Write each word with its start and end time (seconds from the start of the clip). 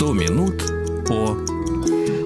100 0.00 0.14
минут 0.14 0.62
по 1.06 1.36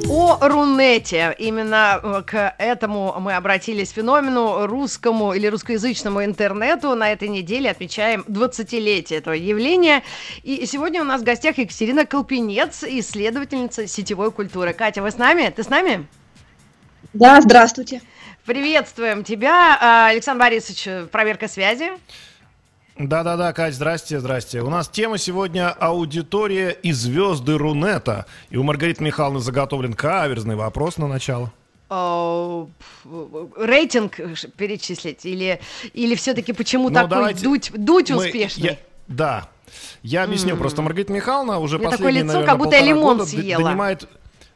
о 0.09 0.39
Рунете. 0.49 1.35
Именно 1.41 1.99
э, 2.01 2.23
к 2.25 2.55
этому 2.57 3.17
мы 3.19 3.35
обратились 3.35 3.91
феномену 3.91 4.69
русскому 4.69 5.33
или 5.33 5.49
русскоязычному 5.49 6.25
интернету. 6.25 6.95
На 6.95 7.11
этой 7.11 7.27
неделе 7.27 7.69
отмечаем 7.69 8.25
20-летие 8.29 9.19
этого 9.19 9.35
явления. 9.35 10.05
И 10.45 10.65
сегодня 10.67 11.01
у 11.01 11.05
нас 11.05 11.23
в 11.23 11.25
гостях 11.25 11.59
Екатерина 11.59 12.07
Колпинец, 12.07 12.85
исследовательница 12.85 13.89
сетевой 13.89 14.31
культуры. 14.31 14.73
Катя, 14.73 15.03
вы 15.03 15.11
с 15.11 15.19
нами? 15.19 15.51
Ты 15.51 15.65
с 15.65 15.69
нами? 15.69 16.07
Да, 17.13 17.41
здравствуйте. 17.41 18.03
Приветствуем 18.47 19.25
тебя. 19.25 19.77
А, 19.81 20.09
Александр 20.11 20.43
Борисович, 20.43 21.11
проверка 21.11 21.49
связи. 21.49 21.91
Да-да-да, 22.97 23.53
Кать, 23.53 23.75
здрасте, 23.75 24.21
здрасте. 24.21 24.63
У 24.63 24.71
нас 24.71 24.89
тема 24.89 25.19
сегодня 25.19 25.71
аудитория 25.71 26.71
и 26.71 26.93
звезды 26.93 27.59
Рунета. 27.59 28.27
И 28.51 28.57
у 28.57 28.63
Маргариты 28.63 29.03
Михайловны 29.03 29.41
заготовлен 29.41 29.95
каверзный 29.95 30.55
вопрос 30.55 30.97
на 30.97 31.09
начало. 31.09 31.53
рейтинг 33.57 34.21
перечислить 34.57 35.27
или, 35.27 35.61
или 35.93 36.15
все-таки 36.15 36.53
почему 36.53 36.89
ну, 36.89 36.95
такой 36.95 37.35
дуть, 37.35 37.73
дуть 37.75 38.11
мы, 38.11 38.17
успешный? 38.19 38.63
Я, 38.63 38.79
да, 39.09 39.49
я 40.03 40.23
объясню. 40.23 40.55
Mm. 40.55 40.59
Просто 40.59 40.83
Маргарита 40.83 41.13
Михайловна 41.13 41.59
уже 41.59 41.81
последние, 41.81 41.97
такое 41.99 42.13
лицо, 42.13 42.27
наверное, 42.27 42.47
как 42.47 42.59
будто 42.59 42.77
я 42.77 42.83
лимон 42.83 43.19
года 43.19 43.29
съела. 43.29 43.65
донимает 43.65 44.09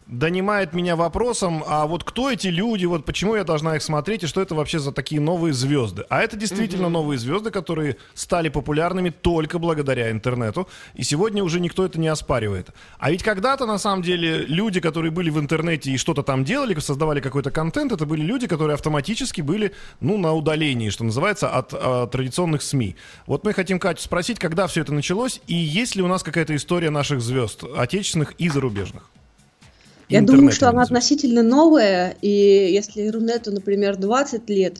донимает 0.08 0.72
меня 0.72 0.96
вопросом, 0.96 1.62
а 1.66 1.86
вот 1.86 2.02
кто 2.02 2.30
эти 2.30 2.48
люди, 2.48 2.86
вот 2.86 3.04
почему 3.04 3.36
я 3.36 3.44
должна 3.44 3.76
их 3.76 3.82
смотреть, 3.82 4.24
и 4.24 4.26
что 4.26 4.40
это 4.40 4.54
вообще 4.54 4.78
за 4.78 4.90
такие 4.90 5.20
новые 5.20 5.52
звезды? 5.52 6.04
А 6.08 6.22
это 6.22 6.36
действительно 6.36 6.86
mm-hmm. 6.86 6.90
новые 6.90 7.18
звезды, 7.18 7.50
которые 7.50 7.96
стали 8.14 8.48
популярными 8.48 9.10
только 9.10 9.58
благодаря 9.58 10.10
интернету, 10.10 10.66
и 10.94 11.02
сегодня 11.02 11.44
уже 11.44 11.60
никто 11.60 11.84
это 11.84 12.00
не 12.00 12.08
оспаривает. 12.08 12.70
А 12.98 13.10
ведь 13.10 13.22
когда-то, 13.22 13.66
на 13.66 13.78
самом 13.78 14.02
деле, 14.02 14.46
люди, 14.46 14.80
которые 14.80 15.10
были 15.10 15.28
в 15.30 15.38
интернете 15.38 15.90
и 15.90 15.98
что-то 15.98 16.22
там 16.22 16.44
делали, 16.44 16.78
создавали 16.80 17.20
какой-то 17.20 17.50
контент, 17.50 17.92
это 17.92 18.06
были 18.06 18.22
люди, 18.22 18.46
которые 18.46 18.74
автоматически 18.74 19.42
были, 19.42 19.74
ну, 20.00 20.16
на 20.16 20.32
удалении, 20.32 20.88
что 20.88 21.04
называется, 21.04 21.50
от, 21.50 21.74
от 21.74 22.10
традиционных 22.10 22.62
СМИ. 22.62 22.96
Вот 23.26 23.44
мы 23.44 23.52
хотим 23.52 23.78
Катю 23.78 24.02
спросить, 24.02 24.38
когда 24.38 24.66
все 24.68 24.80
это 24.80 24.94
началось, 24.94 25.40
и 25.46 25.54
есть 25.54 25.96
ли 25.96 26.02
у 26.02 26.06
нас 26.06 26.22
какая-то 26.22 26.56
история 26.56 26.90
наших 26.90 27.20
звезд, 27.20 27.64
отечественных 27.76 28.32
и 28.38 28.48
зарубежных? 28.48 29.02
Я 30.08 30.22
думаю, 30.22 30.52
что 30.52 30.68
она 30.68 30.82
относительно 30.82 31.42
новая, 31.42 32.16
и 32.22 32.28
если 32.28 33.08
Рунету, 33.08 33.52
например, 33.52 33.96
20 33.96 34.48
лет, 34.48 34.78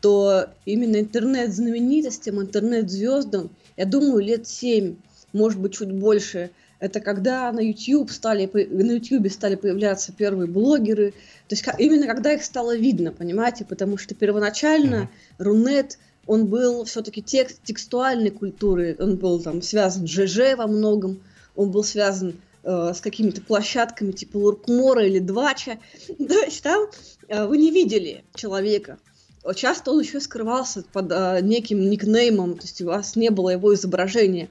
то 0.00 0.46
именно 0.66 1.00
интернет-знаменитостям, 1.00 2.40
интернет-звездам, 2.40 3.50
я 3.76 3.84
думаю, 3.86 4.20
лет 4.20 4.46
7, 4.46 4.94
может 5.32 5.60
быть, 5.60 5.74
чуть 5.74 5.90
больше. 5.90 6.50
Это 6.78 7.00
когда 7.00 7.50
на 7.50 7.58
YouTube 7.58 8.10
стали, 8.12 8.48
на 8.52 8.92
YouTube 8.92 9.28
стали 9.32 9.56
появляться 9.56 10.12
первые 10.12 10.46
блогеры, 10.48 11.10
то 11.48 11.56
есть 11.56 11.64
именно 11.78 12.06
когда 12.06 12.32
их 12.32 12.44
стало 12.44 12.76
видно, 12.76 13.10
понимаете, 13.10 13.64
потому 13.64 13.98
что 13.98 14.14
первоначально 14.14 14.94
mm-hmm. 14.94 15.44
Рунет, 15.44 15.98
он 16.26 16.46
был 16.46 16.84
все-таки 16.84 17.20
текст, 17.20 17.60
текстуальной 17.64 18.30
культуры, 18.30 18.94
он 19.00 19.16
был 19.16 19.40
там 19.40 19.60
связан 19.60 20.06
с 20.06 20.10
ЖЖ 20.10 20.56
во 20.56 20.68
многом, 20.68 21.20
он 21.56 21.72
был 21.72 21.82
связан 21.82 22.34
Э, 22.70 22.92
с 22.92 23.00
какими-то 23.00 23.40
площадками 23.40 24.12
типа 24.12 24.36
Луркмора 24.36 25.06
или 25.06 25.20
Двача. 25.20 25.78
То 26.18 26.34
есть 26.34 26.62
там 26.62 26.88
э, 27.26 27.46
вы 27.46 27.56
не 27.56 27.70
видели 27.70 28.24
человека. 28.34 28.98
Часто 29.54 29.92
он 29.92 30.00
еще 30.00 30.20
скрывался 30.20 30.84
под 30.92 31.10
э, 31.10 31.38
неким 31.40 31.88
никнеймом, 31.88 32.58
то 32.58 32.64
есть 32.64 32.82
у 32.82 32.86
вас 32.86 33.16
не 33.16 33.30
было 33.30 33.50
его 33.50 33.72
изображения. 33.72 34.50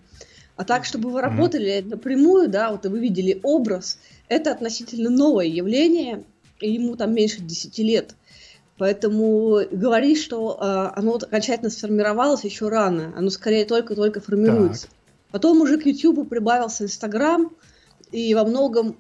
А 0.56 0.64
так, 0.64 0.86
чтобы 0.86 1.12
вы 1.12 1.22
работали 1.22 1.86
напрямую, 1.86 2.50
да, 2.50 2.72
вот 2.72 2.86
и 2.86 2.88
вы 2.88 3.00
видели 3.00 3.40
образ, 3.44 4.00
это 4.30 4.52
относительно 4.52 5.12
новое 5.12 5.46
явление, 5.46 6.24
и 6.60 6.72
ему 6.72 6.96
там 6.96 7.14
меньше 7.14 7.42
10 7.42 7.78
лет. 7.80 8.16
Поэтому 8.80 9.60
говорить, 9.70 10.20
что 10.20 10.58
э, 10.60 11.00
оно 11.00 11.16
окончательно 11.16 11.70
сформировалось 11.70 12.46
еще 12.46 12.70
рано, 12.70 13.14
оно 13.16 13.30
скорее 13.30 13.66
только-только 13.66 14.22
формируется. 14.22 14.88
Так. 14.88 14.96
Потом 15.34 15.62
уже 15.62 15.78
к 15.78 15.86
YouTube 15.86 16.28
прибавился 16.28 16.86
Инстаграм, 16.86 17.52
и 18.12 18.34
во 18.34 18.46
многом, 18.46 18.96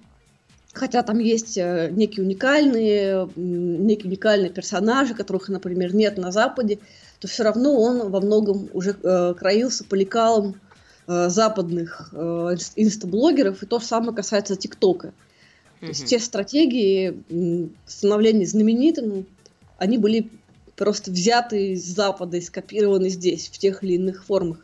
хотя 0.74 1.04
там 1.04 1.20
есть 1.20 1.58
э, 1.58 1.90
некие 1.92 2.26
уникальные, 2.26 3.30
некие 3.36 4.08
уникальные 4.08 4.52
персонажи, 4.52 5.14
которых, 5.14 5.50
например, 5.50 5.96
нет 5.96 6.18
на 6.18 6.32
Западе, 6.32 6.80
то 7.20 7.28
все 7.28 7.44
равно 7.44 7.80
он 7.80 8.10
во 8.10 8.22
многом 8.22 8.70
уже 8.74 8.96
э, 9.02 9.34
краился 9.38 9.84
по 9.84 9.96
лекалам 9.96 10.60
э, 11.08 11.30
западных 11.30 12.10
э, 12.14 12.56
инстаблогеров, 12.76 13.64
и 13.64 13.66
то 13.66 13.80
же 13.80 13.86
самое 13.86 14.16
касается 14.16 14.56
ТикТока. 14.56 15.08
Mm-hmm. 15.08 15.80
То 15.80 15.86
есть 15.88 16.06
те 16.06 16.20
стратегии 16.20 17.24
становления 17.86 18.46
знаменитым, 18.46 19.26
они 19.78 19.98
были 19.98 20.30
просто 20.76 21.12
взяты 21.12 21.74
из 21.74 21.84
Запада 21.86 22.38
и 22.38 22.42
скопированы 22.42 23.10
здесь, 23.10 23.48
в 23.50 23.58
тех 23.58 23.84
или 23.84 23.94
иных 23.94 24.24
формах. 24.24 24.60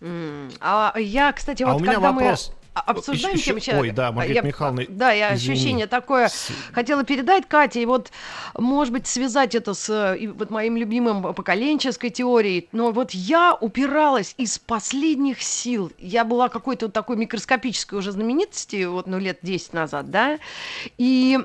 Mm. 0.00 0.52
А 0.60 0.94
я, 0.98 1.32
кстати, 1.32 1.62
а 1.62 1.72
вот 1.72 1.76
у 1.76 1.84
меня 1.84 1.94
когда 1.94 2.12
вопрос. 2.12 2.48
мы 2.48 2.61
обсуждаем 2.74 3.36
еще, 3.36 3.50
тему 3.50 3.60
сейчас. 3.60 3.80
Ой, 3.80 3.90
да, 3.90 4.12
Маргарита 4.12 4.40
я, 4.40 4.46
Михайловна, 4.46 4.84
Да, 4.88 5.12
я 5.12 5.34
извини. 5.34 5.52
ощущение 5.52 5.86
такое 5.86 6.30
хотела 6.72 7.04
передать 7.04 7.46
Кате, 7.46 7.82
и 7.82 7.86
вот, 7.86 8.10
может 8.56 8.92
быть, 8.92 9.06
связать 9.06 9.54
это 9.54 9.74
с 9.74 10.16
вот 10.34 10.50
моим 10.50 10.76
любимым 10.76 11.34
поколенческой 11.34 12.10
теорией, 12.10 12.68
но 12.72 12.90
вот 12.92 13.12
я 13.12 13.54
упиралась 13.54 14.34
из 14.38 14.58
последних 14.58 15.42
сил. 15.42 15.92
Я 15.98 16.24
была 16.24 16.48
какой-то 16.48 16.86
вот 16.86 16.92
такой 16.92 17.16
микроскопической 17.16 17.98
уже 17.98 18.12
знаменитости, 18.12 18.84
вот, 18.84 19.06
ну, 19.06 19.18
лет 19.18 19.38
10 19.42 19.72
назад, 19.74 20.10
да, 20.10 20.38
и, 20.98 21.38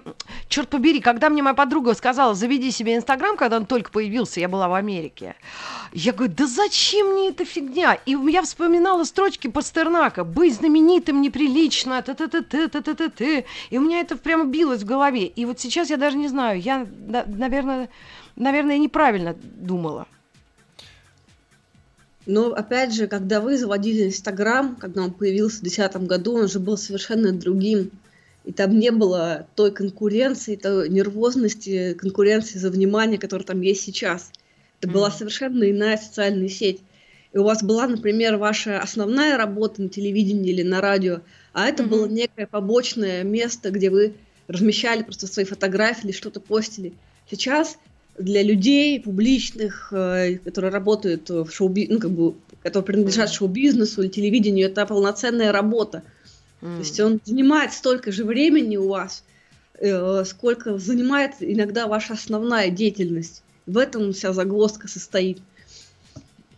черт 0.47 0.69
побери, 0.69 1.01
когда 1.01 1.29
мне 1.29 1.41
моя 1.41 1.55
подруга 1.55 1.93
сказала, 1.93 2.33
заведи 2.33 2.71
себе 2.71 2.95
Инстаграм, 2.95 3.35
когда 3.37 3.57
он 3.57 3.65
только 3.65 3.91
появился, 3.91 4.39
я 4.39 4.47
была 4.47 4.67
в 4.67 4.73
Америке, 4.73 5.35
я 5.91 6.13
говорю, 6.13 6.33
да 6.35 6.47
зачем 6.47 7.13
мне 7.13 7.29
эта 7.29 7.45
фигня? 7.45 7.97
И 8.05 8.11
я 8.29 8.41
вспоминала 8.41 9.03
строчки 9.03 9.47
Пастернака, 9.47 10.23
быть 10.23 10.55
знаменитым 10.55 11.16
совсем 11.17 11.21
неприлично, 11.21 12.01
т 12.01 12.13
т 12.13 12.27
т 12.27 12.41
т 12.41 12.67
т 12.67 12.81
т 12.81 12.93
т 12.93 13.09
т 13.09 13.45
И 13.71 13.77
у 13.77 13.81
меня 13.81 13.99
это 14.01 14.15
прямо 14.17 14.45
билось 14.45 14.81
в 14.81 14.85
голове. 14.85 15.27
И 15.27 15.45
вот 15.45 15.59
сейчас 15.59 15.89
я 15.89 15.97
даже 15.97 16.17
не 16.17 16.27
знаю, 16.27 16.61
я, 16.61 16.87
наверное, 17.27 17.89
наверное, 18.35 18.77
неправильно 18.77 19.35
думала. 19.43 20.05
Но 22.25 22.47
опять 22.53 22.93
же, 22.93 23.07
когда 23.07 23.39
вы 23.39 23.57
заводили 23.57 24.05
Инстаграм, 24.05 24.75
когда 24.75 25.03
он 25.03 25.11
появился 25.11 25.59
в 25.59 25.61
2010 25.61 26.07
году, 26.07 26.35
он 26.35 26.47
же 26.47 26.59
был 26.59 26.77
совершенно 26.77 27.31
другим. 27.31 27.89
И 28.45 28.51
там 28.51 28.79
не 28.79 28.91
было 28.91 29.45
той 29.55 29.71
конкуренции, 29.71 30.55
той 30.55 30.89
нервозности, 30.89 31.93
конкуренции 31.93 32.59
за 32.59 32.69
внимание, 32.69 33.17
которая 33.17 33.45
там 33.45 33.61
есть 33.61 33.81
сейчас. 33.81 34.31
Это 34.79 34.89
mm. 34.89 34.93
была 34.93 35.11
совершенно 35.11 35.69
иная 35.69 35.97
социальная 35.97 36.49
сеть 36.49 36.81
и 37.33 37.37
у 37.37 37.43
вас 37.43 37.63
была, 37.63 37.87
например, 37.87 38.37
ваша 38.37 38.79
основная 38.79 39.37
работа 39.37 39.81
на 39.81 39.89
телевидении 39.89 40.51
или 40.51 40.63
на 40.63 40.81
радио, 40.81 41.21
а 41.53 41.67
это 41.67 41.83
mm-hmm. 41.83 41.87
было 41.87 42.07
некое 42.07 42.47
побочное 42.47 43.23
место, 43.23 43.71
где 43.71 43.89
вы 43.89 44.13
размещали 44.47 45.03
просто 45.03 45.27
свои 45.27 45.45
фотографии 45.45 46.05
или 46.05 46.11
что-то 46.11 46.39
постили. 46.39 46.93
Сейчас 47.29 47.77
для 48.17 48.41
людей 48.41 48.99
публичных, 48.99 49.91
э, 49.91 50.37
которые 50.37 50.71
работают 50.71 51.29
в 51.29 51.49
шоу 51.51 51.73
ну, 51.89 51.99
как 51.99 52.11
бы, 52.11 52.35
которые 52.63 52.85
принадлежат 52.85 53.31
шоу-бизнесу 53.31 54.01
или 54.01 54.09
телевидению, 54.09 54.67
это 54.69 54.85
полноценная 54.85 55.51
работа. 55.51 56.03
Mm. 56.61 56.75
То 56.75 56.79
есть 56.79 56.99
он 56.99 57.19
занимает 57.23 57.73
столько 57.73 58.11
же 58.11 58.23
времени 58.23 58.77
у 58.77 58.87
вас, 58.87 59.23
э, 59.79 60.23
сколько 60.25 60.77
занимает 60.77 61.33
иногда 61.39 61.87
ваша 61.87 62.13
основная 62.13 62.69
деятельность. 62.69 63.43
В 63.65 63.77
этом 63.77 64.13
вся 64.13 64.33
загвоздка 64.33 64.87
состоит. 64.87 65.39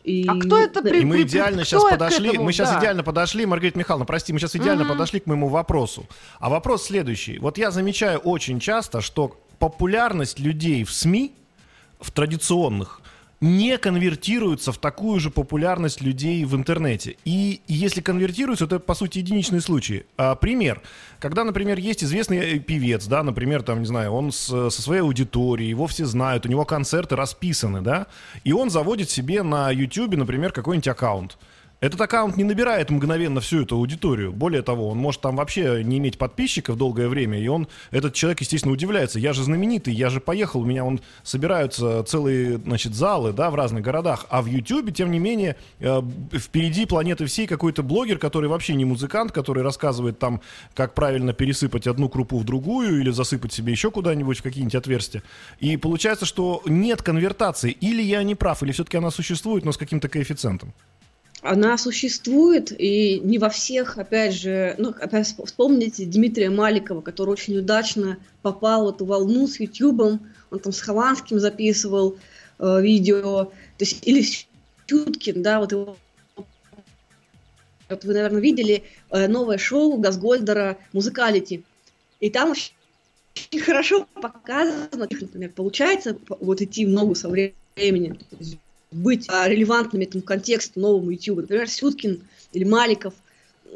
И... 0.03 0.25
А 0.27 0.39
кто 0.39 0.57
это 0.57 0.81
при... 0.81 1.01
И 1.01 1.05
мы 1.05 1.21
идеально 1.21 1.65
сейчас 1.65 1.83
подошли, 1.83 2.29
этому? 2.29 2.45
мы 2.45 2.53
сейчас 2.53 2.71
да. 2.71 2.79
идеально 2.79 3.03
подошли, 3.03 3.45
Маргарита 3.45 3.77
Михайловна, 3.77 4.05
прости, 4.05 4.33
мы 4.33 4.39
сейчас 4.39 4.55
идеально 4.55 4.83
mm-hmm. 4.83 4.87
подошли 4.87 5.19
к 5.19 5.25
моему 5.25 5.47
вопросу. 5.49 6.05
А 6.39 6.49
вопрос 6.49 6.85
следующий. 6.85 7.37
Вот 7.39 7.57
я 7.57 7.71
замечаю 7.71 8.19
очень 8.19 8.59
часто, 8.59 9.01
что 9.01 9.37
популярность 9.59 10.39
людей 10.39 10.83
в 10.83 10.91
СМИ, 10.91 11.33
в 11.99 12.11
традиционных, 12.11 13.01
не 13.41 13.77
конвертируются 13.77 14.71
в 14.71 14.77
такую 14.77 15.19
же 15.19 15.29
популярность 15.29 16.01
людей 16.01 16.43
в 16.43 16.55
интернете. 16.55 17.15
И, 17.23 17.61
если 17.67 18.01
конвертируются, 18.01 18.67
то 18.67 18.77
это, 18.77 18.85
по 18.85 18.93
сути, 18.93 19.19
единичные 19.19 19.61
случаи. 19.61 20.05
А, 20.17 20.35
пример. 20.35 20.81
Когда, 21.19 21.43
например, 21.43 21.77
есть 21.79 22.03
известный 22.03 22.37
э, 22.37 22.59
певец, 22.59 23.05
да, 23.07 23.23
например, 23.23 23.63
там, 23.63 23.79
не 23.79 23.85
знаю, 23.85 24.11
он 24.11 24.31
с, 24.31 24.69
со 24.69 24.81
своей 24.81 25.01
аудиторией, 25.01 25.69
его 25.69 25.87
все 25.87 26.05
знают, 26.05 26.45
у 26.45 26.49
него 26.49 26.65
концерты 26.65 27.15
расписаны, 27.15 27.81
да, 27.81 28.07
и 28.43 28.51
он 28.51 28.69
заводит 28.69 29.09
себе 29.09 29.43
на 29.43 29.71
YouTube, 29.71 30.15
например, 30.15 30.51
какой-нибудь 30.51 30.87
аккаунт. 30.87 31.37
Этот 31.81 32.01
аккаунт 32.01 32.35
не 32.35 32.43
набирает 32.43 32.89
мгновенно 32.89 33.39
всю 33.39 33.61
эту 33.61 33.77
аудиторию. 33.77 34.33
Более 34.33 34.61
того, 34.61 34.89
он 34.89 34.97
может 34.97 35.21
там 35.21 35.37
вообще 35.37 35.81
не 35.81 35.97
иметь 35.99 36.17
подписчиков 36.17 36.77
долгое 36.77 37.07
время, 37.07 37.39
и 37.39 37.47
он, 37.47 37.69
этот 37.91 38.13
человек, 38.13 38.41
естественно, 38.41 38.73
удивляется. 38.73 39.17
Я 39.17 39.31
же 39.31 39.43
знаменитый, 39.43 39.93
я 39.93 40.09
же 40.09 40.19
поехал, 40.19 40.59
у 40.61 40.65
меня 40.65 40.83
он 40.83 40.99
собираются 41.23 42.03
целые, 42.03 42.57
значит, 42.57 42.93
залы, 42.95 43.31
да, 43.31 43.49
в 43.49 43.55
разных 43.55 43.81
городах. 43.81 44.25
А 44.29 44.41
в 44.41 44.47
Ютьюбе, 44.47 44.91
тем 44.91 45.09
не 45.09 45.19
менее, 45.19 45.55
э, 45.79 46.01
впереди 46.33 46.85
планеты 46.85 47.25
всей 47.27 47.47
какой-то 47.47 47.81
блогер, 47.81 48.17
который 48.17 48.49
вообще 48.49 48.75
не 48.75 48.83
музыкант, 48.83 49.31
который 49.31 49.63
рассказывает 49.63 50.19
там, 50.19 50.41
как 50.73 50.93
правильно 50.93 51.31
пересыпать 51.31 51.87
одну 51.87 52.09
крупу 52.09 52.39
в 52.39 52.43
другую 52.43 52.99
или 52.99 53.09
засыпать 53.09 53.53
себе 53.53 53.71
еще 53.71 53.89
куда-нибудь 53.89 54.39
в 54.39 54.43
какие-нибудь 54.43 54.75
отверстия. 54.75 55.23
И 55.59 55.77
получается, 55.77 56.25
что 56.25 56.61
нет 56.65 57.01
конвертации. 57.01 57.71
Или 57.71 58.01
я 58.01 58.21
не 58.23 58.35
прав, 58.35 58.63
или 58.63 58.73
все-таки 58.73 58.97
она 58.97 59.11
существует, 59.11 59.63
но 59.63 59.71
с 59.71 59.77
каким-то 59.77 60.09
коэффициентом 60.09 60.73
она 61.41 61.77
существует, 61.77 62.73
и 62.77 63.19
не 63.21 63.37
во 63.37 63.49
всех, 63.49 63.97
опять 63.97 64.33
же, 64.33 64.75
ну, 64.77 64.89
опять 64.89 65.33
вспомните 65.45 66.05
Дмитрия 66.05 66.49
Маликова, 66.49 67.01
который 67.01 67.29
очень 67.29 67.57
удачно 67.57 68.17
попал 68.41 68.85
в 68.85 68.95
эту 68.95 69.05
волну 69.05 69.47
с 69.47 69.59
Ютубом, 69.59 70.27
он 70.51 70.59
там 70.59 70.73
с 70.73 70.81
Хованским 70.81 71.39
записывал 71.39 72.17
э, 72.59 72.81
видео, 72.81 73.45
то 73.45 73.51
есть, 73.79 74.05
или 74.05 74.25
Чуткин, 74.87 75.41
да, 75.41 75.59
вот 75.59 75.71
его 75.71 75.97
вот 77.89 78.03
вы, 78.03 78.13
наверное, 78.13 78.41
видели 78.41 78.83
э, 79.09 79.27
новое 79.27 79.57
шоу 79.57 79.97
Газгольдера 79.97 80.77
«Музыкалити». 80.93 81.63
И 82.19 82.29
там 82.29 82.51
очень 82.51 83.61
хорошо 83.61 84.07
показано, 84.21 84.89
например, 84.91 85.51
получается 85.51 86.15
вот 86.39 86.61
идти 86.61 86.85
в 86.85 86.89
ногу 86.89 87.15
со 87.15 87.29
временем 87.29 88.19
быть 88.91 89.27
а, 89.29 89.47
релевантными 89.47 90.05
этому 90.05 90.23
контексту 90.23 90.79
новому 90.79 91.11
YouTube. 91.11 91.41
Например, 91.41 91.69
Сюткин 91.69 92.21
или 92.53 92.63
Маликов. 92.63 93.13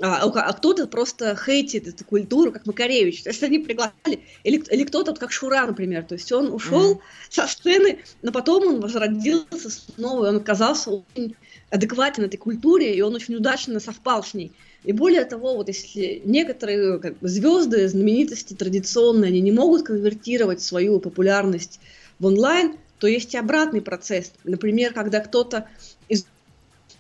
А, 0.02 0.24
а 0.24 0.54
кто-то 0.54 0.88
просто 0.88 1.36
хейтит 1.36 1.88
эту 1.88 2.04
культуру, 2.04 2.52
как 2.52 2.66
Макаревич. 2.66 3.24
То 3.24 3.30
есть 3.30 3.44
они 3.44 3.60
приглашали, 3.60 4.22
или, 4.44 4.64
или 4.72 4.84
кто-то, 4.84 5.12
вот 5.12 5.20
как 5.20 5.32
Шура, 5.32 5.66
например. 5.68 6.04
То 6.04 6.16
есть 6.16 6.32
он 6.32 6.52
ушел 6.52 6.96
mm-hmm. 6.96 7.02
со 7.30 7.48
сцены, 7.48 8.00
но 8.22 8.32
потом 8.32 8.68
он 8.68 8.82
возродился 8.82 9.70
снова, 9.70 10.26
и 10.26 10.30
он 10.30 10.38
оказался 10.38 10.90
очень 10.90 11.36
адекватен 11.70 12.24
этой 12.24 12.38
культуре, 12.38 12.96
и 12.96 13.02
он 13.02 13.14
очень 13.14 13.36
удачно 13.36 13.80
совпал 13.80 14.24
с 14.24 14.34
ней. 14.34 14.52
И 14.84 14.92
более 14.92 15.26
того, 15.26 15.56
вот 15.56 15.68
если 15.70 16.22
некоторые 16.26 17.00
как 17.00 17.18
бы, 17.20 17.28
звезды, 17.28 17.88
знаменитости 17.88 18.54
традиционные, 18.54 19.30
они 19.30 19.42
не 19.42 19.52
могут 19.52 19.84
конвертировать 19.84 20.62
свою 20.62 21.00
популярность 21.00 21.80
в 22.20 22.26
онлайн, 22.26 22.78
то 23.04 23.08
есть 23.08 23.34
и 23.34 23.38
обратный 23.38 23.82
процесс. 23.82 24.32
Например, 24.46 24.94
когда 24.94 25.20
кто-то 25.20 25.68
из, 26.08 26.26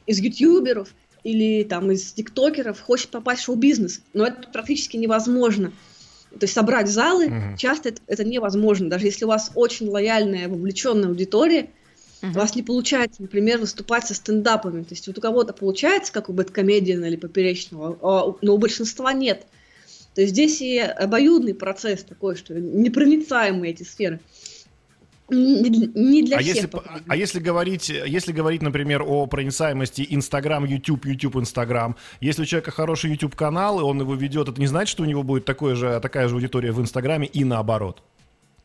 из 0.05 0.19
ютуберов 0.19 0.94
или 1.23 1.63
там 1.63 1.91
из 1.91 2.11
тиктокеров 2.11 2.81
хочет 2.81 3.07
попасть 3.07 3.44
в 3.44 3.45
шоу-бизнес, 3.45 4.01
но 4.11 4.27
это 4.27 4.50
практически 4.50 4.97
невозможно. 4.97 5.71
То 6.31 6.39
есть 6.41 6.53
собрать 6.53 6.89
залы 6.89 7.27
mm-hmm. 7.27 7.57
часто 7.57 7.88
это, 7.88 8.01
это 8.07 8.25
невозможно. 8.25 8.89
Даже 8.89 9.05
если 9.05 9.23
у 9.23 9.29
вас 9.29 9.51
очень 9.55 9.88
лояльная, 9.88 10.50
вовлеченная 10.50 11.07
аудитория, 11.07 11.69
mm-hmm. 12.21 12.31
у 12.31 12.33
вас 12.33 12.53
не 12.53 12.63
получается, 12.63 13.21
например, 13.21 13.59
выступать 13.59 14.06
со 14.06 14.13
стендапами. 14.13 14.83
То 14.83 14.95
есть 14.95 15.07
вот 15.07 15.17
у 15.17 15.21
кого-то 15.21 15.53
получается, 15.53 16.11
как 16.11 16.27
у 16.27 16.33
бэткомедиана 16.33 17.06
или 17.06 17.15
поперечного, 17.15 17.97
а, 18.01 18.35
но 18.41 18.56
у 18.56 18.57
большинства 18.57 19.13
нет. 19.13 19.45
То 20.15 20.19
есть 20.19 20.33
здесь 20.33 20.59
и 20.59 20.79
обоюдный 20.79 21.53
процесс 21.53 22.03
такой, 22.03 22.35
что 22.35 22.53
непроницаемые 22.56 23.71
эти 23.71 23.83
сферы 23.83 24.19
не 25.29 26.23
для 26.23 26.37
а 26.37 26.41
всех. 26.41 26.55
Если, 26.55 26.69
а 27.07 27.15
если 27.15 27.39
говорить, 27.39 27.89
если 27.89 28.31
говорить, 28.31 28.61
например, 28.61 29.03
о 29.03 29.25
проницаемости 29.27 30.05
Инстаграм, 30.09 30.65
YouTube, 30.65 31.05
YouTube, 31.05 31.37
Инстаграм, 31.37 31.95
если 32.19 32.43
у 32.43 32.45
человека 32.45 32.71
хороший 32.71 33.11
YouTube 33.11 33.35
канал, 33.35 33.79
и 33.79 33.83
он 33.83 33.99
его 34.01 34.15
ведет, 34.15 34.49
это 34.49 34.59
не 34.59 34.67
значит, 34.67 34.91
что 34.91 35.03
у 35.03 35.05
него 35.05 35.23
будет 35.23 35.45
такое 35.45 35.75
же, 35.75 35.99
такая 36.01 36.27
же 36.27 36.35
аудитория 36.35 36.71
в 36.71 36.81
Инстаграме 36.81 37.27
и 37.27 37.43
наоборот? 37.43 38.03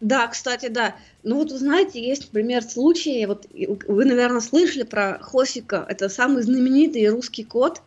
Да, 0.00 0.28
кстати, 0.28 0.68
да. 0.68 0.94
Ну 1.24 1.36
вот 1.36 1.50
вы 1.50 1.58
знаете, 1.58 2.00
есть, 2.00 2.32
например, 2.32 2.62
случаи, 2.62 3.24
вот 3.26 3.46
вы, 3.88 4.04
наверное, 4.04 4.40
слышали 4.40 4.84
про 4.84 5.18
Хосика, 5.20 5.84
это 5.88 6.08
самый 6.08 6.42
знаменитый 6.42 7.08
русский 7.08 7.44
кот, 7.44 7.82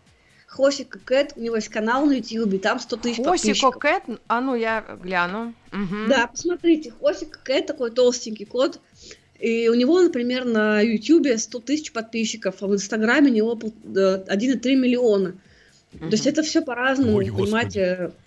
Хосика 0.52 1.00
Кэт, 1.00 1.34
у 1.38 1.40
него 1.40 1.56
есть 1.56 1.70
канал 1.70 2.06
на 2.06 2.18
Ютьюбе, 2.18 2.60
там 2.60 2.78
100 2.78 2.98
тысяч 2.98 3.24
Хосико 3.24 3.72
Кэт, 3.72 4.04
а 4.28 4.42
ну 4.42 4.54
я 4.54 4.84
гляну. 5.02 5.54
Угу. 5.72 6.10
Да, 6.10 6.28
посмотрите, 6.28 6.92
Хосика 6.92 7.40
Кэт 7.42 7.68
такой 7.68 7.90
толстенький 7.90 8.46
кот, 8.46 8.82
и 9.40 9.70
у 9.70 9.74
него, 9.76 10.02
например, 10.02 10.44
на 10.44 10.82
Ютьюбе 10.82 11.38
100 11.38 11.60
тысяч 11.62 11.94
подписчиков, 11.94 12.56
а 12.60 12.68
в 12.68 12.74
Инстаграме 12.74 13.32
у 13.32 13.34
него 13.34 13.54
1,3 13.54 14.76
миллиона. 14.76 15.36
Угу. 15.94 16.10
То 16.10 16.12
есть 16.12 16.28
это 16.28 16.44
все 16.44 16.62
по-разному, 16.62 17.16
Ой, 17.16 17.32
понимаете. 17.32 17.96
Господи. 17.96 18.21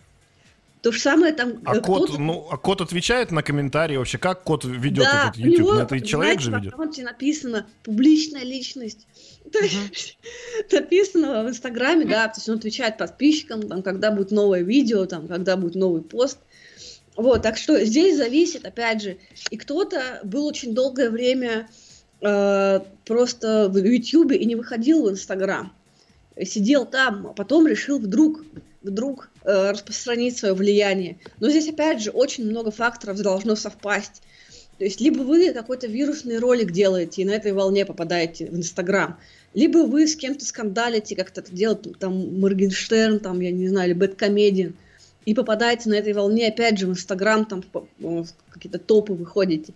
То 0.84 0.92
же 0.92 1.00
самое 1.00 1.32
там... 1.32 1.62
А 1.64 1.80
кот, 1.80 2.18
ну, 2.18 2.46
а 2.50 2.58
кот 2.58 2.82
отвечает 2.82 3.30
на 3.30 3.42
комментарии 3.42 3.96
вообще? 3.96 4.18
Как 4.18 4.42
кот 4.42 4.66
ведет 4.66 5.04
да, 5.04 5.28
этот 5.28 5.36
YouTube? 5.38 5.58
Него, 5.58 5.72
ну, 5.72 5.80
это 5.80 5.98
человек 6.02 6.40
же 6.42 6.50
ведет? 6.50 6.74
в 6.74 7.02
написано 7.02 7.66
«публичная 7.82 8.42
личность». 8.42 9.06
То 9.50 9.60
есть 9.60 10.18
написано 10.70 11.42
в 11.42 11.48
Инстаграме, 11.48 12.04
да, 12.04 12.28
то 12.28 12.36
есть 12.36 12.50
он 12.50 12.56
отвечает 12.58 12.98
подписчикам, 12.98 13.66
там, 13.66 13.82
когда 13.82 14.10
будет 14.10 14.30
новое 14.30 14.60
видео, 14.60 15.06
там, 15.06 15.26
когда 15.26 15.56
будет 15.56 15.74
новый 15.74 16.02
пост. 16.02 16.38
Вот, 17.16 17.40
так 17.40 17.56
что 17.56 17.82
здесь 17.82 18.18
зависит, 18.18 18.66
опять 18.66 19.00
же, 19.00 19.16
и 19.48 19.56
кто-то 19.56 20.20
был 20.22 20.44
очень 20.44 20.74
долгое 20.74 21.08
время 21.08 21.66
э, 22.20 22.80
просто 23.06 23.70
в 23.70 23.78
Ютьюбе 23.78 24.36
и 24.36 24.44
не 24.44 24.54
выходил 24.54 25.04
в 25.04 25.10
Инстаграм. 25.10 25.72
Сидел 26.42 26.84
там, 26.84 27.28
а 27.28 27.32
потом 27.32 27.66
решил 27.66 27.98
вдруг 27.98 28.42
вдруг 28.84 29.30
э, 29.42 29.70
распространить 29.70 30.36
свое 30.36 30.54
влияние. 30.54 31.18
Но 31.40 31.50
здесь, 31.50 31.68
опять 31.68 32.02
же, 32.02 32.10
очень 32.10 32.44
много 32.44 32.70
факторов 32.70 33.20
должно 33.20 33.56
совпасть. 33.56 34.22
То 34.78 34.84
есть, 34.84 35.00
либо 35.00 35.22
вы 35.22 35.52
какой-то 35.52 35.86
вирусный 35.86 36.38
ролик 36.38 36.72
делаете 36.72 37.22
и 37.22 37.24
на 37.24 37.32
этой 37.32 37.52
волне 37.52 37.86
попадаете 37.86 38.46
в 38.46 38.56
Инстаграм, 38.56 39.18
либо 39.54 39.78
вы 39.78 40.06
с 40.06 40.16
кем-то 40.16 40.44
скандалите, 40.44 41.14
как-то 41.16 41.40
это 41.40 41.52
делает 41.52 41.98
там 41.98 42.40
Моргенштерн, 42.40 43.20
там, 43.20 43.40
я 43.40 43.52
не 43.52 43.68
знаю, 43.68 43.90
или 43.90 43.98
Бэткомедиан, 43.98 44.74
и 45.24 45.34
попадаете 45.34 45.88
на 45.88 45.94
этой 45.94 46.12
волне, 46.12 46.48
опять 46.48 46.78
же, 46.78 46.86
в 46.86 46.90
Инстаграм, 46.90 47.46
там, 47.46 47.64
какие-то 48.50 48.78
топы 48.78 49.14
выходите. 49.14 49.72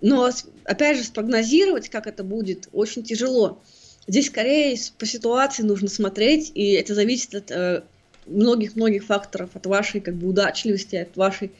Но, 0.00 0.30
опять 0.64 0.98
же, 0.98 1.04
спрогнозировать, 1.04 1.88
как 1.88 2.06
это 2.06 2.24
будет, 2.24 2.68
очень 2.72 3.04
тяжело. 3.04 3.60
Здесь 4.06 4.26
скорее 4.26 4.76
по 4.98 5.06
ситуации 5.06 5.62
нужно 5.62 5.88
смотреть, 5.88 6.50
и 6.54 6.72
это 6.72 6.94
зависит 6.94 7.34
от 7.34 7.50
э, 7.50 7.82
многих-многих 8.26 9.04
факторов, 9.04 9.50
от 9.54 9.66
вашей 9.66 10.00
как 10.00 10.14
бы 10.14 10.28
удачливости, 10.28 10.96
от 10.96 11.16
вашей 11.16 11.52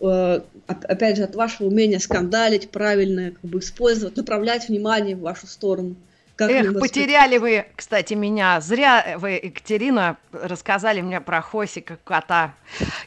э, 0.00 0.40
опять 0.66 1.16
же, 1.16 1.24
от 1.24 1.34
вашего 1.34 1.68
умения 1.68 1.98
скандалить, 1.98 2.70
правильно 2.70 3.32
как 3.32 3.50
бы 3.50 3.58
использовать, 3.60 4.16
направлять 4.16 4.68
внимание 4.68 5.16
в 5.16 5.20
вашу 5.20 5.46
сторону. 5.46 5.96
Как 6.38 6.52
Эх, 6.52 6.78
потеряли 6.78 7.38
вы, 7.38 7.66
кстати, 7.74 8.14
меня. 8.14 8.60
Зря 8.60 9.16
вы, 9.18 9.40
Екатерина, 9.42 10.18
рассказали 10.30 11.00
мне 11.00 11.20
про 11.20 11.42
Хосика 11.42 11.98
кота. 12.04 12.54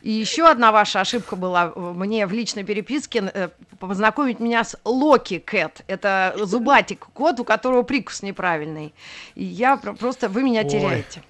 И 0.02 0.12
еще 0.12 0.50
одна 0.50 0.74
ваша 0.74 1.00
ошибка 1.00 1.38
была 1.38 1.72
мне 1.74 2.28
в 2.28 2.34
личной 2.34 2.66
переписке 2.66 3.32
э, 3.34 3.48
познакомить 3.80 4.42
меня 4.42 4.66
с 4.66 4.78
Локи 4.84 5.40
Кэт. 5.40 5.82
Это 5.88 6.36
зубатик 6.40 7.08
кот, 7.14 7.40
у 7.40 7.46
которого 7.46 7.84
прикус 7.84 8.22
неправильный. 8.22 8.94
И 9.36 9.46
я 9.46 9.78
просто... 9.78 10.28
Вы 10.28 10.44
меня 10.44 10.64
Ой. 10.64 10.70
теряете. 10.70 11.22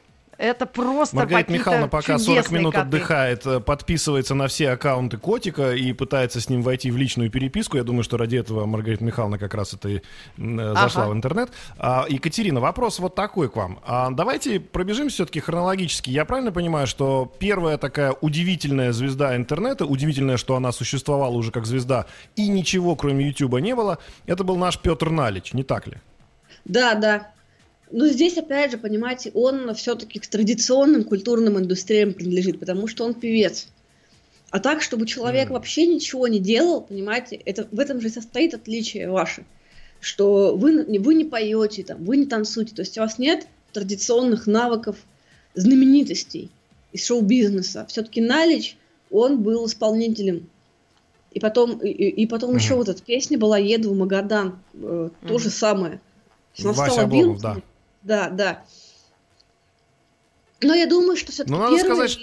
Это 0.41 0.65
просто 0.65 1.15
Маргарита 1.17 1.53
Михайловна 1.53 1.87
пока 1.87 2.17
40 2.17 2.49
минут 2.49 2.73
коты. 2.73 2.87
отдыхает, 2.87 3.45
э, 3.45 3.59
подписывается 3.59 4.33
на 4.33 4.47
все 4.47 4.71
аккаунты 4.71 5.17
котика 5.17 5.71
и 5.71 5.93
пытается 5.93 6.41
с 6.41 6.49
ним 6.49 6.63
войти 6.63 6.89
в 6.89 6.97
личную 6.97 7.29
переписку. 7.29 7.77
Я 7.77 7.83
думаю, 7.83 8.01
что 8.01 8.17
ради 8.17 8.37
этого 8.37 8.65
Маргарита 8.65 9.03
Михайловна 9.03 9.37
как 9.37 9.53
раз 9.53 9.75
это 9.75 9.89
и 9.89 9.97
э, 9.97 10.01
зашла 10.37 11.03
ага. 11.03 11.11
в 11.11 11.13
интернет. 11.13 11.51
А, 11.77 12.07
Екатерина, 12.09 12.59
вопрос 12.59 12.97
вот 12.97 13.13
такой 13.13 13.49
к 13.49 13.55
вам. 13.55 13.81
А, 13.85 14.09
давайте 14.09 14.59
пробежим 14.59 15.09
все-таки 15.09 15.39
хронологически. 15.39 16.09
Я 16.09 16.25
правильно 16.25 16.51
понимаю, 16.51 16.87
что 16.87 17.31
первая 17.37 17.77
такая 17.77 18.15
удивительная 18.19 18.93
звезда 18.93 19.35
интернета, 19.35 19.85
удивительная, 19.85 20.37
что 20.37 20.55
она 20.55 20.71
существовала 20.71 21.35
уже 21.35 21.51
как 21.51 21.67
звезда, 21.67 22.07
и 22.35 22.47
ничего 22.47 22.95
кроме 22.95 23.27
Ютуба 23.27 23.61
не 23.61 23.75
было, 23.75 23.99
это 24.25 24.43
был 24.43 24.57
наш 24.57 24.79
Петр 24.79 25.11
Налич, 25.11 25.53
не 25.53 25.61
так 25.61 25.85
ли? 25.85 25.97
Да, 26.65 26.95
да. 26.95 27.31
Но 27.91 28.07
здесь, 28.07 28.37
опять 28.37 28.71
же, 28.71 28.77
понимаете, 28.77 29.31
он 29.33 29.73
все-таки 29.75 30.19
к 30.19 30.27
традиционным 30.27 31.03
культурным 31.03 31.59
индустриям 31.59 32.13
принадлежит, 32.13 32.59
потому 32.59 32.87
что 32.87 33.03
он 33.03 33.13
певец. 33.13 33.67
А 34.49 34.59
так, 34.59 34.81
чтобы 34.81 35.05
человек 35.05 35.49
mm. 35.49 35.53
вообще 35.53 35.87
ничего 35.87 36.27
не 36.27 36.39
делал, 36.39 36.81
понимаете, 36.81 37.37
это, 37.45 37.67
в 37.71 37.79
этом 37.79 38.01
же 38.01 38.09
состоит 38.09 38.53
отличие 38.53 39.09
ваше. 39.09 39.45
Что 39.99 40.55
вы, 40.55 40.83
вы 40.83 41.15
не 41.15 41.25
поете, 41.25 41.83
там, 41.83 42.03
вы 42.03 42.17
не 42.17 42.25
танцуете, 42.25 42.75
то 42.75 42.81
есть 42.81 42.97
у 42.97 43.01
вас 43.01 43.19
нет 43.19 43.47
традиционных 43.71 44.47
навыков 44.47 44.97
знаменитостей 45.53 46.49
из 46.91 47.05
шоу-бизнеса. 47.05 47.85
Все-таки 47.87 48.19
Налич, 48.19 48.77
он 49.09 49.41
был 49.41 49.65
исполнителем. 49.65 50.49
И 51.31 51.39
потом, 51.39 51.77
и, 51.79 51.89
и 51.89 52.25
потом 52.25 52.51
mm. 52.51 52.55
еще 52.55 52.75
вот 52.75 52.89
эта 52.89 53.01
песня 53.01 53.37
была 53.37 53.57
«Еду 53.57 53.91
в 53.91 53.97
Магадан», 53.97 54.59
э, 54.73 54.77
mm. 54.77 55.27
то 55.27 55.37
же 55.37 55.49
самое. 55.49 56.01
Вася 56.57 57.03
Обломов, 57.03 57.41
да. 57.41 57.61
Да, 58.03 58.29
да. 58.29 58.63
Но 60.61 60.73
я 60.73 60.87
думаю, 60.87 61.17
что 61.17 61.31
все-таки 61.31 61.57
ну, 61.57 61.77
сказать, 61.77 62.19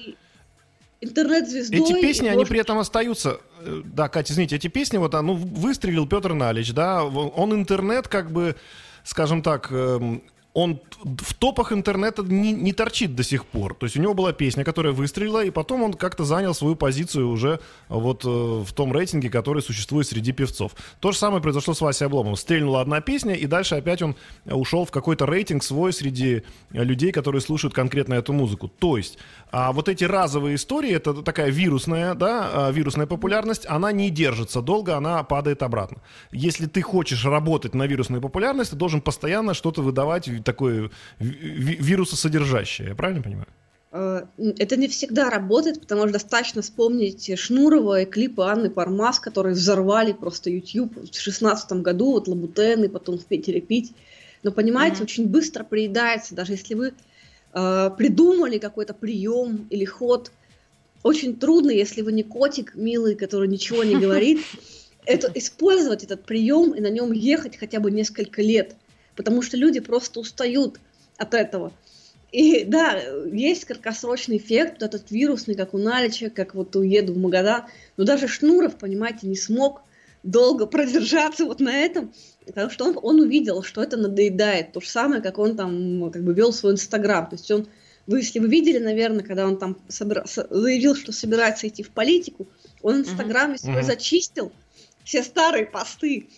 интернет-звездой... 1.00 1.80
Эти 1.80 2.00
песни, 2.00 2.24
может... 2.24 2.36
они 2.36 2.44
при 2.44 2.60
этом 2.60 2.78
остаются... 2.78 3.40
Э, 3.60 3.82
да, 3.84 4.08
Катя, 4.08 4.32
извините, 4.32 4.56
эти 4.56 4.68
песни, 4.68 4.96
вот, 4.98 5.12
ну, 5.12 5.34
выстрелил 5.34 6.06
Петр 6.06 6.34
Налич, 6.34 6.72
да, 6.72 7.04
он 7.04 7.52
интернет 7.52 8.08
как 8.08 8.30
бы, 8.30 8.56
скажем 9.04 9.42
так, 9.42 9.70
эм, 9.72 10.22
он 10.54 10.80
в 10.98 11.34
топах 11.34 11.72
интернета 11.72 12.22
не, 12.22 12.52
не 12.52 12.72
торчит 12.72 13.14
до 13.14 13.22
сих 13.22 13.44
пор. 13.44 13.74
То 13.74 13.86
есть 13.86 13.96
у 13.96 14.00
него 14.00 14.14
была 14.14 14.32
песня, 14.32 14.64
которая 14.64 14.92
выстрелила, 14.92 15.44
и 15.44 15.50
потом 15.50 15.82
он 15.82 15.92
как-то 15.92 16.24
занял 16.24 16.54
свою 16.54 16.74
позицию 16.74 17.28
уже 17.28 17.60
вот 17.88 18.24
э, 18.24 18.28
в 18.28 18.72
том 18.72 18.92
рейтинге, 18.92 19.30
который 19.30 19.62
существует 19.62 20.06
среди 20.06 20.32
певцов. 20.32 20.72
То 21.00 21.12
же 21.12 21.18
самое 21.18 21.42
произошло 21.42 21.74
с 21.74 21.80
Васей 21.80 22.06
Обломовым. 22.06 22.36
Стрельнула 22.36 22.80
одна 22.80 23.00
песня, 23.00 23.34
и 23.34 23.46
дальше 23.46 23.76
опять 23.76 24.02
он 24.02 24.16
ушел 24.46 24.84
в 24.84 24.90
какой-то 24.90 25.26
рейтинг 25.26 25.62
свой 25.62 25.92
среди 25.92 26.42
людей, 26.70 27.12
которые 27.12 27.40
слушают 27.40 27.74
конкретно 27.74 28.14
эту 28.14 28.32
музыку. 28.32 28.68
То 28.68 28.96
есть 28.96 29.18
а 29.50 29.72
вот 29.72 29.88
эти 29.88 30.04
разовые 30.04 30.56
истории, 30.56 30.92
это 30.92 31.14
такая 31.22 31.50
вирусная, 31.50 32.14
да, 32.14 32.50
а, 32.52 32.70
вирусная 32.70 33.06
популярность, 33.06 33.64
она 33.66 33.92
не 33.92 34.10
держится 34.10 34.60
долго, 34.60 34.96
она 34.96 35.22
падает 35.22 35.62
обратно. 35.62 35.98
Если 36.32 36.66
ты 36.66 36.82
хочешь 36.82 37.24
работать 37.24 37.74
на 37.74 37.86
вирусной 37.86 38.20
популярности, 38.20 38.72
ты 38.72 38.76
должен 38.76 39.00
постоянно 39.00 39.54
что-то 39.54 39.80
выдавать 39.80 40.28
такое 40.44 40.90
вирусосодержащее. 41.18 42.88
Я 42.88 42.94
правильно 42.94 43.22
понимаю? 43.22 43.46
Э, 43.90 44.26
это 44.36 44.76
не 44.76 44.88
всегда 44.88 45.30
работает, 45.30 45.80
потому 45.80 46.02
что 46.02 46.12
достаточно 46.12 46.62
вспомнить 46.62 47.38
Шнурова 47.38 48.02
и 48.02 48.06
клипы 48.06 48.42
Анны 48.42 48.70
Пармас, 48.70 49.18
которые 49.18 49.54
взорвали 49.54 50.12
просто 50.12 50.50
YouTube 50.50 50.92
в 50.92 51.00
2016 51.00 51.72
году, 51.72 52.12
вот 52.12 52.28
Лабутены, 52.28 52.88
потом 52.88 53.18
в 53.18 53.24
Питере 53.24 53.60
пить. 53.60 53.92
Но 54.42 54.52
понимаете, 54.52 54.98
mm-hmm. 54.98 55.04
очень 55.04 55.26
быстро 55.26 55.64
приедается, 55.64 56.34
даже 56.34 56.52
если 56.52 56.74
вы 56.74 56.92
э, 57.54 57.90
придумали 57.96 58.58
какой-то 58.58 58.94
прием 58.94 59.66
или 59.70 59.84
ход. 59.84 60.30
Очень 61.02 61.36
трудно, 61.36 61.70
если 61.70 62.02
вы 62.02 62.12
не 62.12 62.22
котик 62.22 62.74
милый, 62.74 63.14
который 63.14 63.48
ничего 63.48 63.84
не 63.84 63.96
говорит, 63.96 64.40
это 65.06 65.30
использовать 65.34 66.04
этот 66.04 66.24
прием 66.24 66.72
и 66.72 66.80
на 66.80 66.90
нем 66.90 67.12
ехать 67.12 67.56
хотя 67.56 67.80
бы 67.80 67.90
несколько 67.90 68.42
лет, 68.42 68.76
потому 69.18 69.42
что 69.42 69.56
люди 69.56 69.80
просто 69.80 70.20
устают 70.20 70.78
от 71.16 71.34
этого. 71.34 71.72
И 72.30 72.64
да, 72.66 73.02
есть 73.30 73.64
краткосрочный 73.64 74.36
эффект, 74.36 74.74
вот 74.80 74.94
этот 74.94 75.10
вирусный, 75.10 75.56
как 75.56 75.74
у 75.74 75.78
Налича, 75.78 76.30
как 76.30 76.54
вот 76.54 76.74
уеду 76.76 77.12
в 77.12 77.18
Магадан. 77.18 77.64
Но 77.96 78.04
даже 78.04 78.28
Шнуров, 78.28 78.76
понимаете, 78.76 79.26
не 79.26 79.36
смог 79.36 79.82
долго 80.22 80.66
продержаться 80.74 81.44
вот 81.44 81.58
на 81.58 81.74
этом, 81.74 82.14
потому 82.46 82.70
что 82.70 82.84
он, 82.84 82.98
он 83.02 83.20
увидел, 83.20 83.64
что 83.64 83.82
это 83.82 83.96
надоедает. 83.96 84.72
То 84.72 84.80
же 84.80 84.88
самое, 84.88 85.20
как 85.20 85.38
он 85.38 85.56
там 85.56 86.12
как 86.12 86.22
бы 86.22 86.32
вел 86.32 86.52
свой 86.52 86.74
Инстаграм. 86.74 87.28
То 87.28 87.34
есть 87.34 87.50
он, 87.50 87.66
вы, 88.06 88.18
если 88.18 88.38
вы 88.38 88.46
видели, 88.46 88.78
наверное, 88.78 89.24
когда 89.24 89.46
он 89.48 89.58
там 89.58 89.78
собира, 89.88 90.24
заявил, 90.26 90.94
что 90.94 91.10
собирается 91.10 91.66
идти 91.66 91.82
в 91.82 91.90
политику, 91.90 92.46
он 92.82 93.00
Инстаграме 93.00 93.54
uh-huh. 93.54 93.72
свой 93.72 93.82
зачистил, 93.82 94.52
все 95.02 95.24
старые 95.24 95.66
посты, 95.66 96.28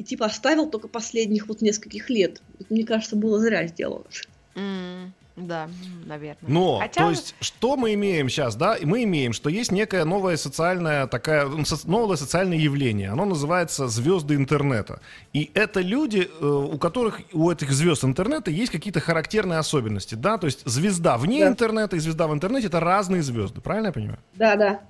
и 0.00 0.02
типа 0.02 0.24
оставил 0.26 0.70
только 0.70 0.88
последних 0.88 1.46
вот 1.46 1.60
нескольких 1.60 2.08
лет. 2.08 2.40
Мне 2.70 2.84
кажется, 2.84 3.16
было 3.16 3.38
зря 3.38 3.66
сделано. 3.66 4.06
Mm. 4.54 5.10
Да, 5.36 5.68
наверное. 6.06 6.50
Но, 6.50 6.78
Хотя... 6.78 7.02
то 7.02 7.10
есть, 7.10 7.34
что 7.40 7.76
мы 7.76 7.92
имеем 7.94 8.30
сейчас, 8.30 8.56
да? 8.56 8.78
Мы 8.82 9.04
имеем, 9.04 9.34
что 9.34 9.50
есть 9.50 9.70
некое 9.70 10.04
новое 10.04 10.38
социальное, 10.38 11.06
такая, 11.06 11.46
новое 11.84 12.16
социальное 12.16 12.56
явление. 12.56 13.10
Оно 13.10 13.26
называется 13.26 13.88
звезды 13.88 14.36
интернета. 14.36 15.00
И 15.34 15.50
это 15.52 15.80
люди, 15.80 16.30
э, 16.40 16.44
у 16.46 16.78
которых, 16.78 17.20
у 17.34 17.50
этих 17.50 17.70
звезд 17.70 18.02
интернета 18.02 18.50
есть 18.50 18.72
какие-то 18.72 19.00
характерные 19.00 19.58
особенности, 19.58 20.14
да? 20.14 20.38
То 20.38 20.46
есть, 20.46 20.62
звезда 20.66 21.18
вне 21.18 21.44
да. 21.44 21.48
интернета 21.48 21.96
и 21.96 22.00
звезда 22.00 22.26
в 22.26 22.32
интернете 22.32 22.68
это 22.68 22.80
разные 22.80 23.22
звезды, 23.22 23.60
правильно 23.60 23.88
я 23.88 23.92
понимаю? 23.92 24.18
Да, 24.34 24.56
да. 24.56 24.80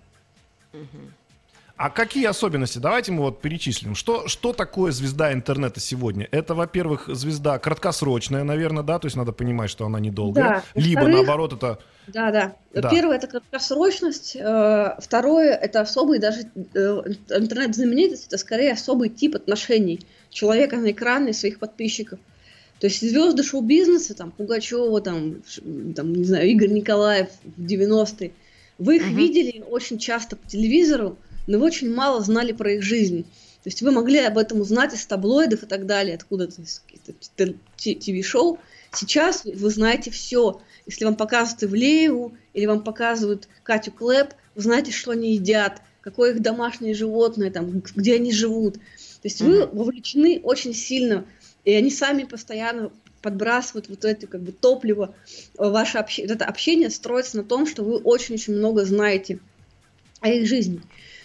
Угу. 0.73 1.11
А 1.80 1.88
какие 1.88 2.26
особенности? 2.26 2.76
Давайте 2.76 3.10
мы 3.10 3.22
вот 3.22 3.40
перечислим. 3.40 3.94
Что, 3.94 4.28
что 4.28 4.52
такое 4.52 4.92
звезда 4.92 5.32
интернета 5.32 5.80
сегодня? 5.80 6.28
Это, 6.30 6.54
во-первых, 6.54 7.08
звезда 7.08 7.58
краткосрочная, 7.58 8.44
наверное, 8.44 8.82
да, 8.82 8.99
то 8.99 9.06
есть 9.06 9.16
надо 9.16 9.32
понимать, 9.32 9.70
что 9.70 9.87
она 9.87 9.99
недолгая. 9.99 10.44
Да. 10.44 10.64
Либо, 10.75 11.08
наоборот, 11.08 11.54
это... 11.54 11.78
Да, 12.06 12.30
да. 12.32 12.54
да. 12.75 12.90
Первое– 12.90 13.16
это 13.16 13.28
краткосрочность. 13.28 14.37
Э, 14.37 14.96
второе– 14.99 15.54
это 15.62 15.80
особый 15.80 16.18
даже 16.18 16.50
э, 16.75 16.78
интернет-знаменитость, 17.30 18.26
это 18.26 18.37
скорее 18.37 18.72
особый 18.72 19.08
тип 19.08 19.37
отношений 19.37 20.00
человека 20.28 20.76
на 20.76 20.90
экране 20.90 21.30
и 21.30 21.32
своих 21.32 21.58
подписчиков. 21.58 22.18
То 22.78 22.88
есть 22.88 23.00
звезды 23.00 23.42
шоу-бизнеса, 23.42 24.14
там, 24.14 24.32
Пугачева, 24.32 25.00
там, 25.00 25.37
там, 25.96 26.12
не 26.12 26.25
знаю, 26.25 26.46
Игорь 26.46 26.72
Николаев 26.72 27.28
в 27.56 27.64
90-е, 27.64 28.32
вы 28.76 28.96
их 28.96 29.06
угу. 29.06 29.14
видели 29.14 29.64
очень 29.66 29.99
часто 29.99 30.37
по 30.37 30.46
телевизору, 30.46 31.16
но 31.47 31.59
вы 31.59 31.66
очень 31.66 31.92
мало 31.92 32.20
знали 32.23 32.52
про 32.52 32.73
их 32.73 32.82
жизнь. 32.82 33.25
То 33.62 33.68
есть 33.68 33.82
вы 33.82 33.90
могли 33.90 34.20
об 34.20 34.38
этом 34.38 34.61
узнать 34.61 34.94
из 34.94 35.04
таблоидов 35.04 35.62
и 35.62 35.66
так 35.66 35.85
далее, 35.87 36.14
откуда-то 36.14 36.62
из 36.62 36.82
ТВ-шоу. 37.76 38.59
Сейчас 38.92 39.44
вы 39.44 39.70
знаете 39.70 40.11
все. 40.11 40.61
Если 40.87 41.04
вам 41.04 41.14
показывают 41.16 41.64
Ивлееву 41.64 42.35
или 42.54 42.66
вам 42.66 42.82
показывают 42.82 43.49
Катю 43.62 43.92
Клэп, 43.92 44.32
вы 44.54 44.62
знаете, 44.62 44.92
что 44.92 45.11
они 45.11 45.35
едят, 45.35 45.82
какое 46.00 46.32
их 46.32 46.40
домашнее 46.40 46.94
животное, 46.94 47.50
там, 47.50 47.82
где 47.94 48.14
они 48.14 48.32
живут. 48.32 48.75
То 48.75 49.25
есть 49.25 49.42
вы 49.42 49.66
вовлечены 49.66 50.40
очень 50.42 50.75
сильно, 50.75 51.26
и 51.64 51.75
они 51.75 51.90
сами 51.90 52.25
постоянно 52.25 52.90
подбрасывают 53.20 53.88
вот 53.88 54.06
это 54.06 54.26
как 54.26 54.40
бы 54.40 54.52
топливо. 54.52 55.14
Ваше 55.56 55.99
общение, 55.99 56.35
это 56.35 56.47
общение 56.47 56.88
строится 56.88 57.37
на 57.37 57.44
том, 57.44 57.66
что 57.66 57.85
вы 57.85 57.99
очень-очень 57.99 58.54
много 58.54 58.87
знаете 58.87 59.38
о 60.20 60.30
их 60.30 60.49
жизни. 60.49 60.80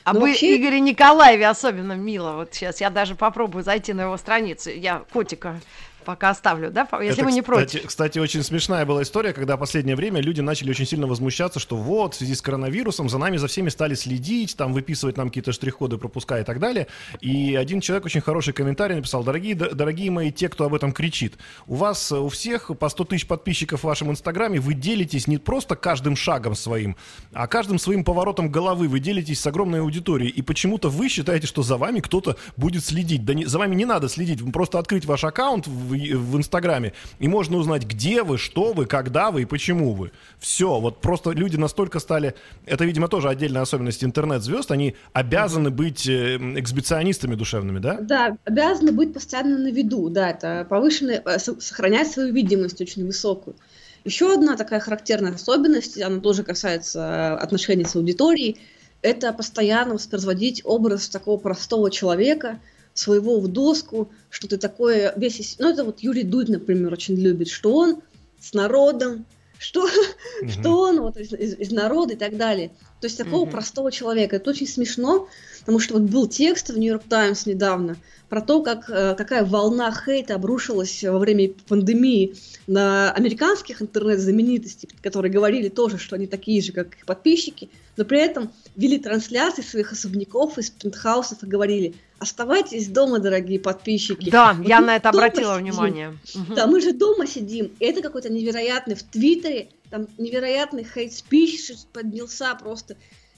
А 0.06 0.14
вы 0.14 0.30
вообще... 0.30 0.56
Игоре 0.56 0.80
Николаеве 0.80 1.48
особенно 1.48 1.94
мило. 1.94 2.34
Вот 2.34 2.54
сейчас 2.54 2.80
я 2.80 2.92
даже 2.92 3.16
попробую 3.16 3.64
зайти 3.64 3.92
на 3.92 4.02
его 4.02 4.18
страницу. 4.18 4.70
Я 4.70 5.00
котика 5.12 5.60
пока 6.06 6.30
оставлю, 6.30 6.72
да, 6.72 6.88
если 7.02 7.14
Это, 7.14 7.26
вы 7.26 7.32
не 7.32 7.42
кстати, 7.42 7.72
против. 7.72 7.88
Кстати, 7.88 8.20
очень 8.20 8.44
смешная 8.44 8.86
была 8.86 9.02
история, 9.02 9.34
когда 9.34 9.58
в 9.58 9.60
последнее 9.60 9.96
время 9.96 10.22
люди 10.22 10.42
начали 10.42 10.70
очень 10.70 10.86
сильно 10.86 11.08
возмущаться, 11.08 11.60
что 11.60 11.76
вот, 11.76 12.14
в 12.14 12.18
связи 12.18 12.36
с 12.36 12.42
коронавирусом 12.42 13.10
за 13.10 13.18
нами 13.18 13.38
за 13.38 13.48
всеми 13.48 13.70
стали 13.70 13.96
следить, 13.96 14.56
там 14.56 14.74
выписывать 14.74 15.18
нам 15.18 15.28
какие-то 15.30 15.52
штрих-коды, 15.52 15.98
пропуска 15.98 16.40
и 16.40 16.44
так 16.44 16.60
далее. 16.60 16.88
И 17.20 17.56
один 17.56 17.82
человек 17.82 18.06
очень 18.06 18.22
хороший 18.22 18.54
комментарий 18.54 18.96
написал, 18.96 19.24
дорогие, 19.24 19.56
дорогие 19.56 20.12
мои, 20.12 20.32
те, 20.32 20.48
кто 20.50 20.66
об 20.66 20.74
этом 20.74 20.92
кричит, 20.92 21.34
у 21.68 21.76
вас 21.76 22.12
у 22.12 22.30
всех 22.30 22.72
по 22.78 22.90
100 22.90 23.04
тысяч 23.06 23.28
подписчиков 23.28 23.82
в 23.82 23.84
вашем 23.84 24.12
инстаграме, 24.12 24.60
вы 24.60 24.74
делитесь 24.74 25.28
не 25.28 25.38
просто 25.38 25.76
каждым 25.76 26.16
шагом 26.16 26.56
своим, 26.56 26.96
а 27.34 27.48
каждым 27.48 27.80
своим 27.80 28.04
поворотом 28.04 28.50
головы, 28.50 28.88
вы 28.88 29.00
делитесь 29.00 29.40
с 29.40 29.48
огромной 29.48 29.82
аудиторией, 29.82 30.30
и 30.30 30.42
почему-то 30.42 30.90
вы 30.90 31.10
считаете, 31.10 31.48
что 31.48 31.64
за 31.64 31.78
вами 31.78 32.00
кто-то 32.00 32.38
будет 32.56 32.86
следить. 32.86 33.26
Да 33.26 33.34
не, 33.34 33.46
за 33.46 33.58
вами 33.58 33.76
не 33.76 33.86
надо 33.86 34.10
следить, 34.10 34.40
просто 34.54 34.80
открыть 34.80 35.06
ваш 35.06 35.24
аккаунт 35.24 35.68
в 35.68 35.94
в 35.96 36.38
Инстаграме, 36.38 36.94
и 37.20 37.28
можно 37.28 37.58
узнать, 37.58 37.86
где 37.86 38.24
вы, 38.24 38.38
что 38.38 38.74
вы, 38.74 38.86
когда 38.86 39.32
вы 39.32 39.44
и 39.44 39.46
почему 39.46 39.94
вы. 39.94 40.12
Все, 40.40 40.80
вот 40.80 41.02
просто 41.02 41.32
люди 41.32 41.58
настолько 41.58 42.00
стали, 42.00 42.36
это, 42.66 42.86
видимо, 42.86 43.08
тоже 43.08 43.30
отдельная 43.30 43.62
особенность 43.62 44.04
интернет-звезд, 44.04 44.72
они 44.72 44.96
обязаны 45.14 45.70
быть 45.70 46.08
э, 46.08 46.38
эксбиционистами 46.60 47.36
душевными, 47.36 47.80
да? 47.80 47.98
Да, 48.00 48.38
обязаны 48.46 48.92
быть 48.92 49.14
постоянно 49.14 49.58
на 49.58 49.72
виду, 49.72 50.10
да, 50.10 50.32
это 50.32 50.66
повышенное, 50.70 51.22
э, 51.26 51.40
сохранять 51.40 52.12
свою 52.12 52.34
видимость 52.34 52.82
очень 52.82 53.06
высокую. 53.06 53.56
Еще 54.04 54.34
одна 54.34 54.56
такая 54.56 54.80
характерная 54.80 55.34
особенность, 55.34 56.00
она 56.02 56.20
тоже 56.20 56.44
касается 56.44 57.00
э, 57.00 57.44
отношений 57.44 57.86
с 57.86 57.96
аудиторией, 57.96 58.58
это 59.02 59.34
постоянно 59.34 59.94
воспроизводить 59.94 60.62
образ 60.64 61.10
такого 61.10 61.38
простого 61.38 61.92
человека– 61.92 62.60
своего 62.96 63.40
в 63.40 63.48
доску, 63.48 64.10
что 64.32 64.48
ты 64.48 64.58
такое 64.58 65.14
весь... 65.18 65.58
Ну, 65.60 65.70
это 65.70 65.84
вот 65.84 66.00
Юрий 66.00 66.24
Дудь, 66.24 66.50
например, 66.50 66.92
очень 66.94 67.16
любит, 67.16 67.50
что 67.50 67.76
он 67.76 68.02
с 68.40 68.54
народом, 68.54 69.26
что, 69.60 69.88
mm-hmm. 69.88 70.50
что 70.50 70.80
он 70.80 71.02
вот 71.02 71.18
из, 71.18 71.34
из, 71.34 71.60
из 71.60 71.72
народа 71.72 72.14
и 72.14 72.16
так 72.16 72.38
далее. 72.38 72.70
То 73.02 73.08
есть 73.08 73.18
такого 73.18 73.46
mm-hmm. 73.46 73.52
простого 73.52 73.92
человека. 73.92 74.38
Это 74.38 74.50
очень 74.50 74.68
смешно, 74.68 75.28
потому 75.60 75.80
что 75.80 75.96
вот 75.96 76.04
был 76.04 76.28
текст 76.28 76.70
в 76.70 76.78
Нью-Йорк 76.78 77.04
Таймс 77.08 77.46
недавно 77.46 77.98
про 78.30 78.42
то, 78.42 78.62
как, 78.62 78.90
э, 78.90 79.16
какая 79.16 79.46
волна 79.46 79.92
хейта 79.94 80.36
обрушилась 80.36 81.04
во 81.04 81.20
время 81.20 81.52
пандемии 81.68 82.36
на 82.68 83.12
американских 83.12 83.82
интернет-знаменитостей, 83.82 84.90
которые 85.02 85.32
говорили 85.32 85.70
тоже, 85.70 85.98
что 85.98 86.16
они 86.16 86.28
такие 86.28 86.62
же, 86.62 86.72
как 86.72 86.96
их 86.96 87.06
подписчики, 87.06 87.70
но 87.98 88.06
при 88.06 88.20
этом 88.20 88.52
вели 88.76 88.98
трансляции 88.98 89.62
своих 89.62 89.92
особняков 89.92 90.58
из 90.58 90.70
пентхаусов 90.70 91.44
и 91.44 91.48
говорили, 91.48 91.96
оставайтесь 92.26 92.88
дома, 92.90 93.20
дорогие 93.20 93.60
подписчики. 93.60 94.30
Да, 94.30 94.54
вот 94.54 94.68
я 94.68 94.82
на 94.82 94.98
это 94.98 95.10
обратила 95.10 95.54
сидим. 95.54 95.72
внимание. 95.72 96.18
Да, 96.56 96.68
мы 96.68 96.82
же 96.82 96.92
дома 96.92 97.26
сидим. 97.26 97.72
Это 97.80 98.02
какой-то 98.02 98.32
невероятный 98.32 98.96
в 98.96 99.04
Твиттере, 99.04 99.70
там 99.90 100.08
невероятный 100.18 100.84
хейт-спич 100.84 101.72
поднялся 101.94 102.56
просто. 102.56 102.98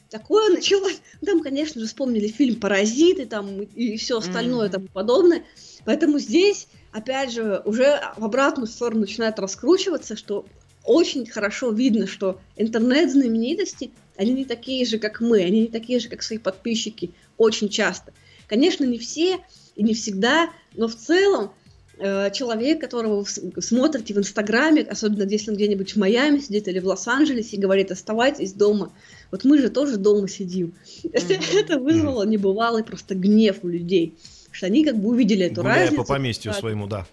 Такое 0.10 0.50
началось. 0.54 1.00
Там, 1.26 1.42
конечно 1.42 1.80
же, 1.80 1.88
вспомнили 1.88 2.28
фильм 2.28 2.60
«Паразиты» 2.60 3.26
там, 3.26 3.62
и 3.62 3.98
все 3.98 4.18
остальное 4.18 4.68
mm-hmm. 4.68 4.72
тому 4.72 4.88
подобное. 4.88 5.44
Поэтому 5.86 6.20
здесь, 6.20 6.68
опять 6.92 7.32
же, 7.32 7.62
уже 7.66 8.02
в 8.18 8.26
обратную 8.26 8.68
сторону 8.68 9.02
начинает 9.02 9.40
раскручиваться, 9.40 10.16
что 10.16 10.46
очень 10.84 11.26
хорошо 11.26 11.72
видно, 11.72 12.08
что 12.08 12.40
интернет-знаменитости, 12.56 13.92
они 14.16 14.32
не 14.32 14.46
такие 14.46 14.86
же, 14.86 14.98
как 14.98 15.20
мы, 15.20 15.42
они 15.42 15.62
не 15.62 15.68
такие 15.68 16.00
же, 16.00 16.08
как 16.08 16.24
свои 16.24 16.40
подписчики, 16.40 17.12
очень 17.38 17.70
часто. 17.70 18.14
Конечно, 18.48 18.86
не 18.86 18.98
все 18.98 19.40
и 19.76 19.84
не 19.84 19.94
всегда, 19.94 20.50
но 20.76 20.88
в 20.88 20.96
целом 20.96 21.52
э, 22.00 22.32
человек, 22.32 22.80
которого 22.82 23.24
вы 23.24 23.62
смотрите 23.62 24.14
в 24.14 24.18
Инстаграме, 24.18 24.82
особенно 24.82 25.24
если 25.24 25.52
он 25.52 25.58
где-нибудь 25.58 25.94
в 25.94 25.98
Майами 25.98 26.40
сидит 26.40 26.68
или 26.68 26.80
в 26.80 26.88
Лос-Анджелесе 26.88 27.58
и 27.58 27.60
говорит, 27.60 27.92
оставайтесь 27.92 28.54
дома. 28.54 28.92
Вот 29.32 29.44
мы 29.44 29.60
же 29.60 29.70
тоже 29.70 29.98
дома 29.98 30.28
сидим. 30.28 30.74
Mm-hmm. 31.04 31.60
Это 31.60 31.80
вызвало 31.80 32.24
небывалый 32.24 32.84
просто 32.84 33.16
гнев 33.16 33.58
у 33.64 33.68
людей, 33.68 34.18
что 34.52 34.68
они 34.68 34.86
как 34.86 34.98
бы 34.98 35.10
увидели 35.10 35.46
эту 35.46 35.62
Гуляя 35.62 35.82
разницу. 35.82 36.04
по 36.04 36.08
поместью 36.08 36.54
своему, 36.54 36.88
да. 36.88 37.06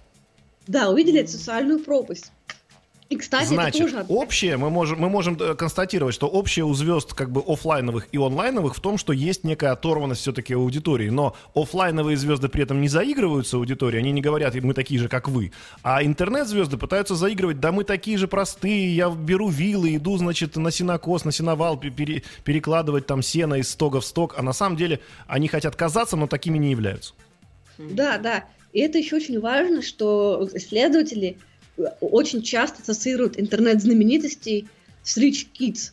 Да, 0.66 0.90
увидели 0.90 1.20
эту 1.20 1.32
социальную 1.32 1.80
пропасть. 1.80 2.32
И, 3.10 3.16
кстати, 3.16 3.48
Значит, 3.48 3.82
это 3.82 3.92
тоже... 3.92 4.06
общее, 4.08 4.56
мы 4.56 4.70
можем, 4.70 4.98
мы 4.98 5.10
можем 5.10 5.36
э, 5.38 5.54
констатировать, 5.54 6.14
что 6.14 6.26
общее 6.26 6.64
у 6.64 6.72
звезд 6.72 7.12
как 7.12 7.30
бы 7.30 7.42
офлайновых 7.46 8.08
и 8.12 8.16
онлайновых 8.18 8.74
в 8.74 8.80
том, 8.80 8.96
что 8.96 9.12
есть 9.12 9.44
некая 9.44 9.72
оторванность 9.72 10.22
все-таки 10.22 10.54
аудитории. 10.54 11.10
Но 11.10 11.36
офлайновые 11.54 12.16
звезды 12.16 12.48
при 12.48 12.62
этом 12.62 12.80
не 12.80 12.88
заигрываются 12.88 13.58
аудиторией, 13.58 14.00
они 14.00 14.12
не 14.12 14.22
говорят, 14.22 14.54
мы 14.54 14.72
такие 14.72 14.98
же, 14.98 15.08
как 15.08 15.28
вы. 15.28 15.52
А 15.82 16.02
интернет-звезды 16.02 16.78
пытаются 16.78 17.14
заигрывать, 17.14 17.60
да 17.60 17.72
мы 17.72 17.84
такие 17.84 18.16
же 18.16 18.26
простые, 18.26 18.96
я 18.96 19.10
беру 19.10 19.50
вилы, 19.50 19.96
иду, 19.96 20.16
значит, 20.16 20.56
на 20.56 20.70
синокос, 20.70 21.26
на 21.26 21.32
синовал, 21.32 21.76
пере, 21.76 22.22
перекладывать 22.42 23.06
там 23.06 23.22
сено 23.22 23.56
из 23.56 23.68
стога 23.68 24.00
в 24.00 24.06
сток. 24.06 24.34
А 24.38 24.42
на 24.42 24.54
самом 24.54 24.76
деле 24.76 25.00
они 25.26 25.48
хотят 25.48 25.76
казаться, 25.76 26.16
но 26.16 26.26
такими 26.26 26.56
не 26.56 26.70
являются. 26.70 27.12
Да, 27.76 28.16
да. 28.16 28.44
И 28.72 28.80
это 28.80 28.98
еще 28.98 29.16
очень 29.16 29.40
важно, 29.40 29.82
что 29.82 30.48
исследователи 30.52 31.38
очень 32.00 32.42
часто 32.42 32.82
ассоциируют 32.82 33.38
интернет-знаменитостей 33.38 34.68
с 35.02 35.18
Rich 35.18 35.48
Kids. 35.58 35.92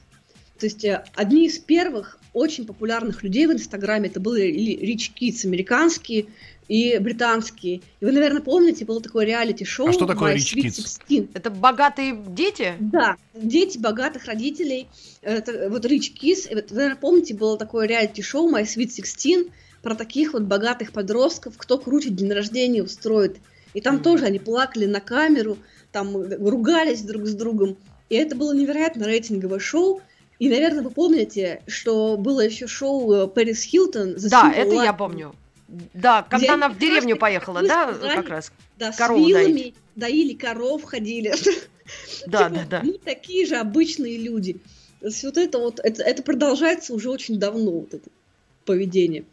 То 0.59 0.67
есть 0.67 0.85
э, 0.85 1.03
одни 1.15 1.47
из 1.47 1.57
первых 1.57 2.19
очень 2.33 2.65
популярных 2.65 3.23
людей 3.23 3.47
в 3.47 3.51
Инстаграме 3.51 4.09
это 4.09 4.19
были 4.19 4.47
Rich 4.47 5.11
Kids 5.19 5.45
американские 5.45 6.27
и 6.67 6.97
британские. 6.99 7.81
И 7.99 8.05
вы, 8.05 8.11
наверное, 8.11 8.41
помните, 8.41 8.85
было 8.85 9.01
такое 9.01 9.25
реалити-шоу. 9.25 9.87
А 9.87 9.91
что 9.93 10.05
такое 10.05 10.35
Rich 10.35 10.55
Kids? 10.55 10.75
16. 10.75 11.29
Это 11.33 11.49
богатые 11.49 12.17
дети? 12.27 12.75
Да, 12.79 13.17
дети 13.33 13.77
богатых 13.77 14.25
родителей. 14.25 14.87
Это, 15.21 15.69
вот 15.69 15.83
Rich 15.85 16.13
Kids. 16.21 16.53
Вы, 16.53 16.63
наверное, 16.75 16.95
помните, 16.95 17.33
было 17.33 17.57
такое 17.57 17.87
реалити-шоу 17.87 18.49
My 18.49 18.63
Sweet 18.63 18.95
16 18.95 19.47
про 19.81 19.95
таких 19.95 20.33
вот 20.33 20.43
богатых 20.43 20.91
подростков, 20.91 21.55
кто 21.57 21.77
круче 21.77 22.09
день 22.09 22.31
рождения 22.31 22.83
устроит. 22.83 23.37
И 23.73 23.81
там 23.81 23.97
mm. 23.97 24.03
тоже 24.03 24.25
они 24.25 24.39
плакали 24.39 24.85
на 24.85 24.99
камеру, 24.99 25.57
там 25.91 26.15
ругались 26.15 27.01
друг 27.01 27.25
с 27.25 27.33
другом. 27.33 27.77
И 28.09 28.15
это 28.15 28.35
было 28.35 28.53
невероятно 28.53 29.05
рейтинговое 29.05 29.59
шоу. 29.59 30.01
И, 30.39 30.49
наверное, 30.49 30.83
вы 30.83 30.89
помните, 30.89 31.61
что 31.67 32.17
было 32.17 32.41
еще 32.41 32.67
шоу 32.67 33.27
Пэрис 33.27 33.63
Хилтон. 33.63 34.15
Да, 34.29 34.51
это 34.51 34.75
Life. 34.75 34.83
я 34.83 34.93
помню. 34.93 35.35
Да, 35.93 36.23
когда 36.23 36.37
Где 36.37 36.53
она 36.53 36.69
в 36.69 36.77
деревню 36.77 37.15
поехала, 37.15 37.61
да, 37.61 37.93
сказали, 37.93 38.15
как 38.15 38.29
раз. 38.29 38.51
Да, 38.77 38.91
корову 38.91 39.23
с 39.23 39.27
вилами 39.27 39.53
доить. 39.53 39.75
доили 39.95 40.33
коров, 40.33 40.83
ходили. 40.83 41.33
Да, 42.25 42.47
типа, 42.47 42.55
да, 42.55 42.65
да. 42.69 42.81
Мы 42.83 42.93
такие 42.99 43.45
же 43.45 43.57
обычные 43.57 44.17
люди. 44.17 44.61
То 45.01 45.07
есть 45.07 45.23
вот 45.23 45.37
это 45.37 45.57
вот, 45.57 45.81
это, 45.83 46.03
это 46.03 46.23
продолжается 46.23 46.93
уже 46.93 47.09
очень 47.09 47.37
давно, 47.37 47.71
вот 47.71 47.93
это 47.93 48.09
поведение. 48.65 49.25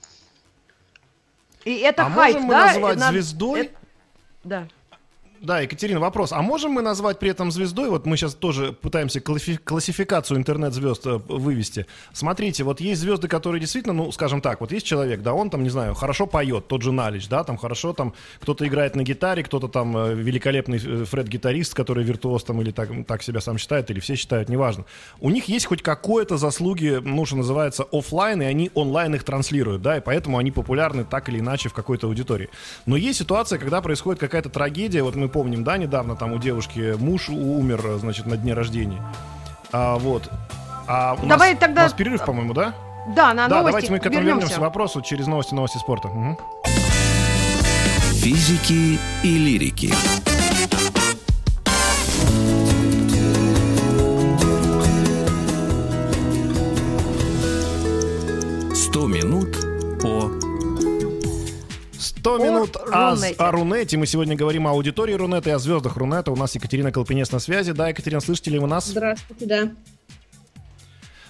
И 1.65 1.75
это 1.77 2.07
а 2.07 2.11
хайп, 2.11 2.37
можем 2.37 2.49
да? 2.49 2.57
мы 2.57 2.65
назвать 2.65 3.11
звездой? 3.11 3.61
Это... 3.61 3.73
Да. 4.45 4.69
Да, 5.41 5.61
Екатерина, 5.61 6.01
вопрос. 6.01 6.33
А 6.33 6.43
можем 6.43 6.73
мы 6.73 6.83
назвать 6.83 7.21
при 7.21 7.31
этом 7.31 7.53
звездой? 7.53 7.91
Вот 7.91 8.07
мы 8.07 8.17
сейчас 8.17 8.35
тоже 8.35 8.73
пытаемся 8.73 9.21
классификацию 9.21 10.37
интернет-звезд 10.37 11.07
э, 11.07 11.21
вывести. 11.29 11.87
Смотрите, 12.13 12.65
вот 12.65 12.81
есть 12.81 13.01
звезды, 13.01 13.29
которые 13.29 13.61
действительно, 13.61 13.95
ну, 13.95 14.11
скажем 14.11 14.41
так, 14.41 14.61
вот 14.61 14.73
есть 14.73 14.85
человек, 14.85 15.23
да, 15.23 15.35
он 15.35 15.51
там, 15.51 15.63
не 15.63 15.71
знаю, 15.71 15.95
хорошо 15.95 16.27
поет, 16.27 16.67
тот 16.67 16.83
же 16.83 16.91
Налич, 16.91 17.29
да, 17.29 17.45
там 17.45 17.57
хорошо 17.57 17.93
там 17.93 18.15
кто-то 18.41 18.67
играет 18.67 18.97
на 18.97 19.05
гитаре, 19.05 19.45
кто-то 19.45 19.69
там 19.69 19.97
э, 19.97 20.15
великолепный 20.15 20.79
э, 20.79 21.05
Фред-гитарист, 21.05 21.73
который 21.73 22.03
виртуоз 22.03 22.43
там 22.43 22.61
или 22.61 22.73
так, 22.73 22.89
так 23.07 23.23
себя 23.23 23.41
сам 23.41 23.59
считает, 23.59 23.91
или 23.93 24.01
все 24.01 24.17
считают, 24.17 24.49
неважно. 24.49 24.87
У 25.21 25.31
них 25.31 25.45
есть 25.45 25.67
хоть 25.67 25.83
какое-то 25.83 26.37
заслуги, 26.37 27.01
ну, 27.01 27.25
что 27.27 27.37
называется, 27.37 27.85
офлайн, 27.93 28.43
и 28.43 28.45
они 28.45 28.73
онлайн 28.75 29.15
их 29.15 29.23
транслируют, 29.23 29.83
да, 29.83 29.99
и 29.99 30.01
поэтому 30.01 30.39
они 30.39 30.51
популярны 30.51 31.05
так 31.05 31.29
или 31.29 31.39
иначе 31.39 31.69
в 31.69 31.75
какой-то 31.75 32.09
аудитории. 32.09 32.49
Но 32.87 32.97
есть 32.97 33.21
ситуация, 33.21 33.61
когда 33.61 33.81
происходит 33.81 34.21
какая-то 34.21 34.49
трагедия, 34.49 35.03
вот 35.05 35.15
мы 35.15 35.28
помним, 35.29 35.65
да, 35.65 35.77
недавно 35.77 36.17
там 36.17 36.33
у 36.33 36.39
девушки 36.39 36.95
муж 36.99 37.29
умер, 37.29 37.99
значит, 37.99 38.27
на 38.27 38.37
дне 38.37 38.55
рождения. 38.55 39.03
А, 39.73 39.97
вот. 39.99 40.31
А 40.87 41.17
у 41.23 41.27
Давай 41.27 41.53
нас, 41.53 41.61
тогда... 41.61 41.83
У 41.83 41.85
нас 41.85 41.93
перерыв, 41.93 42.25
по-моему, 42.25 42.55
да? 42.55 42.75
Да, 43.15 43.33
на 43.35 43.49
да, 43.49 43.57
новости 43.57 43.89
давайте 43.89 43.93
мы 43.93 43.99
к 43.99 44.07
этому 44.07 44.17
вернемся. 44.17 44.41
вернемся 44.41 44.61
вопросу 44.61 45.01
через 45.01 45.27
новости, 45.27 45.55
новости 45.55 45.79
спорта. 45.79 46.09
Угу. 46.09 46.39
Физики 48.15 48.99
и 49.23 49.39
лирики. 49.39 49.95
Сто 58.75 59.07
минут 59.07 59.57
по 60.01 60.48
100 62.29 62.45
минут 62.45 62.77
о, 62.77 63.17
о 63.39 63.51
Рунете. 63.53 63.97
Мы 63.97 64.07
сегодня 64.07 64.37
говорим 64.37 64.67
о 64.67 64.71
аудитории 64.71 65.15
Рунета 65.15 65.49
и 65.49 65.53
о 65.55 65.59
звездах 65.59 65.97
Рунета. 65.97 66.31
У 66.31 66.37
нас 66.37 66.55
Екатерина 66.55 66.93
Колпинец 66.93 67.33
на 67.33 67.39
связи. 67.39 67.73
Да, 67.73 67.89
Екатерина, 67.89 68.21
слышите 68.21 68.51
ли 68.51 68.59
вы 68.59 68.69
нас? 68.69 68.87
Здравствуйте, 68.87 69.47
да. 69.47 69.71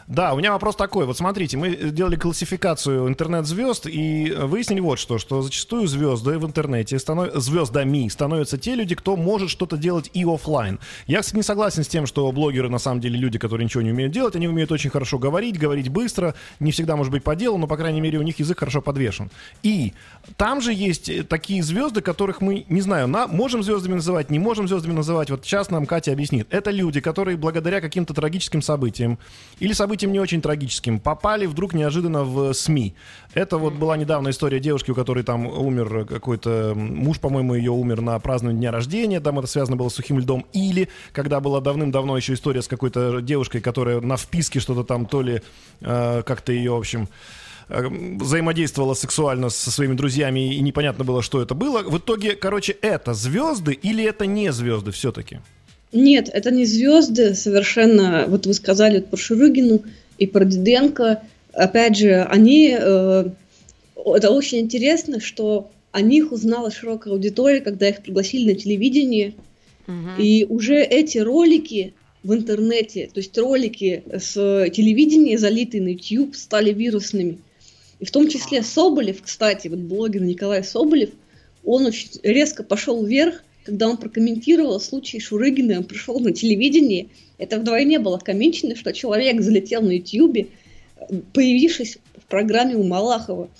Да, 0.09 0.33
у 0.33 0.39
меня 0.39 0.53
вопрос 0.53 0.75
такой. 0.75 1.05
Вот 1.05 1.19
смотрите, 1.19 1.59
мы 1.59 1.77
делали 1.77 2.17
классификацию 2.17 3.09
интернет-звезд 3.09 3.87
и 3.87 4.35
выяснили 4.35 4.81
вот 4.81 4.99
что, 4.99 5.19
что 5.19 5.43
зачастую 5.43 5.87
звезды 5.87 6.39
в 6.39 6.47
интернете, 6.47 6.99
станов... 6.99 7.35
звездами 7.35 8.09
становятся 8.09 8.57
те 8.57 8.75
люди, 8.75 8.95
кто 8.95 9.17
может 9.17 9.51
что-то 9.51 9.77
делать 9.77 10.11
и 10.15 10.25
офлайн. 10.25 10.81
Я, 11.07 11.21
кстати, 11.21 11.37
не 11.37 11.43
согласен 11.43 11.85
с 11.85 11.89
тем, 11.89 12.07
что 12.07 12.33
блогеры 12.33 12.71
на 12.71 12.79
самом 12.79 13.03
деле 13.03 13.19
люди, 13.19 13.39
которые 13.39 13.67
ничего 13.67 13.83
не 13.83 13.91
умеют 13.91 14.11
делать, 14.11 14.35
они 14.35 14.49
умеют 14.49 14.73
очень 14.73 14.89
хорошо 14.89 15.19
говорить, 15.19 15.59
говорить 15.59 15.91
быстро, 15.91 16.35
не 16.59 16.73
всегда 16.73 16.97
может 16.97 17.13
быть 17.13 17.23
по 17.23 17.37
делу, 17.37 17.59
но, 17.59 17.67
по 17.67 17.77
крайней 17.77 18.01
мере, 18.01 18.19
у 18.19 18.23
них 18.23 18.39
язык 18.39 18.59
хорошо 18.61 18.81
подвешен. 18.81 19.31
И 19.63 19.93
там 20.39 20.63
же 20.63 20.73
есть 20.73 21.29
такие 21.29 21.63
звезды, 21.63 22.01
которых 22.01 22.41
мы, 22.41 22.65
не 22.71 22.81
знаю, 22.81 23.09
на... 23.09 23.27
можем 23.27 23.63
звездами 23.63 23.97
называть, 23.97 24.31
не 24.31 24.39
можем 24.39 24.69
звездами 24.69 24.95
называть. 24.95 25.29
Вот 25.29 25.45
сейчас 25.45 25.69
нам 25.69 25.85
Катя 25.85 26.13
объяснит. 26.13 26.47
Это 26.49 26.71
люди, 26.71 27.03
которые 27.03 27.37
благодаря 27.37 27.83
каким-то 27.83 28.15
трагическим 28.15 28.63
событиям 28.63 29.19
или 29.61 29.75
событиям 29.75 29.98
событием 29.99 30.13
не 30.13 30.21
очень 30.21 30.41
трагическим, 30.41 31.01
попали 31.01 31.47
вдруг 31.47 31.75
неожиданно 31.75 32.23
в 32.23 32.53
СМИ. 32.53 32.95
Это 33.35 33.59
вот 33.59 33.75
была 33.75 33.97
недавно 33.97 34.31
история 34.31 34.61
девушки, 34.61 34.93
у 34.93 34.95
которой 34.95 35.25
там 35.25 35.47
умер 35.47 36.07
какой-то 36.07 36.73
муж, 36.77 37.19
по-моему, 37.19 37.55
ее 37.55 37.73
умер 37.73 38.01
на 38.01 38.17
праздновании 38.21 38.61
дня 38.61 38.71
рождения, 38.71 39.21
там 39.21 39.41
это 39.41 39.49
связано 39.49 39.77
было 39.77 39.89
с 39.89 39.95
сухим 39.95 40.21
льдом. 40.21 40.47
Или, 40.53 40.89
когда 41.13 41.41
была 41.41 41.61
давным-давно 41.61 42.17
еще 42.17 42.35
история 42.35 42.63
с 42.63 42.69
какой-то 42.69 43.21
девушкой, 43.21 43.61
которая 43.61 44.01
на 44.01 44.17
вписке 44.17 44.61
что-то 44.61 44.85
там, 44.85 45.07
то 45.07 45.21
ли 45.21 45.43
э, 45.81 46.23
как-то 46.25 46.53
ее, 46.53 46.71
в 46.71 46.79
общем, 46.79 47.09
э, 47.69 47.89
взаимодействовала 48.21 48.95
сексуально 48.95 49.51
со 49.51 49.73
своими 49.73 49.95
друзьями, 49.95 50.55
и 50.55 50.61
непонятно 50.61 51.05
было, 51.05 51.23
что 51.23 51.43
это 51.43 51.55
было. 51.55 51.83
В 51.83 51.99
итоге, 51.99 52.37
короче, 52.37 52.73
это 52.73 53.15
звезды 53.15 53.73
или 53.73 54.05
это 54.05 54.27
не 54.27 54.53
звезды 54.53 54.93
все-таки? 54.93 55.41
Нет, 55.93 56.29
это 56.33 56.51
не 56.51 56.65
звезды 56.65 57.35
совершенно. 57.35 58.27
Вот 58.29 58.47
вы 58.47 58.55
сказали 58.55 59.01
про 59.01 59.17
Шурыгину 59.17 59.83
и 60.19 60.27
про 60.27 60.45
Диденко. 60.45 61.23
Опять 61.53 61.97
же, 61.97 62.23
они... 62.23 62.77
Э, 62.79 63.25
это 63.97 64.31
очень 64.31 64.61
интересно, 64.61 65.21
что 65.21 65.71
о 65.93 66.01
них 66.03 66.33
узнала 66.33 66.71
широкая 66.71 67.15
аудитория, 67.15 67.61
когда 67.61 67.89
их 67.89 68.03
пригласили 68.03 68.53
на 68.53 68.59
телевидение. 68.59 69.35
Угу. 69.87 70.23
И 70.23 70.45
уже 70.45 70.81
эти 70.83 71.19
ролики 71.19 71.95
в 72.23 72.35
интернете, 72.35 73.09
то 73.13 73.21
есть 73.21 73.37
ролики 73.39 74.03
с 74.13 74.35
телевидения, 74.71 75.39
залитые 75.39 75.83
на 75.83 75.89
YouTube, 75.89 76.37
стали 76.37 76.73
вирусными. 76.73 77.39
И 77.99 78.05
в 78.05 78.11
том 78.11 78.29
числе 78.29 78.63
Соболев, 78.63 79.23
кстати, 79.23 79.69
вот 79.69 79.79
блогер 79.79 80.23
Николай 80.23 80.63
Соболев, 80.63 81.11
он 81.65 81.87
очень 81.87 82.11
резко 82.23 82.63
пошел 82.63 83.05
вверх, 83.05 83.43
когда 83.69 83.87
он 83.87 83.99
прокомментировал 83.99 84.81
случай 84.81 85.21
Шурыгина, 85.21 85.81
он 85.81 85.85
пришел 85.85 86.19
на 86.21 86.33
телевидение, 86.33 87.09
это 87.37 87.59
вдвойне 87.59 87.99
было 87.99 88.17
комично, 88.17 88.75
что 88.75 88.95
человек 88.95 89.43
залетел 89.43 89.83
на 89.83 89.91
Ютьюбе, 89.91 90.47
появившись 91.35 91.99
в 92.17 92.25
программе 92.31 92.77
у 92.77 92.83
Малахова. 92.83 93.51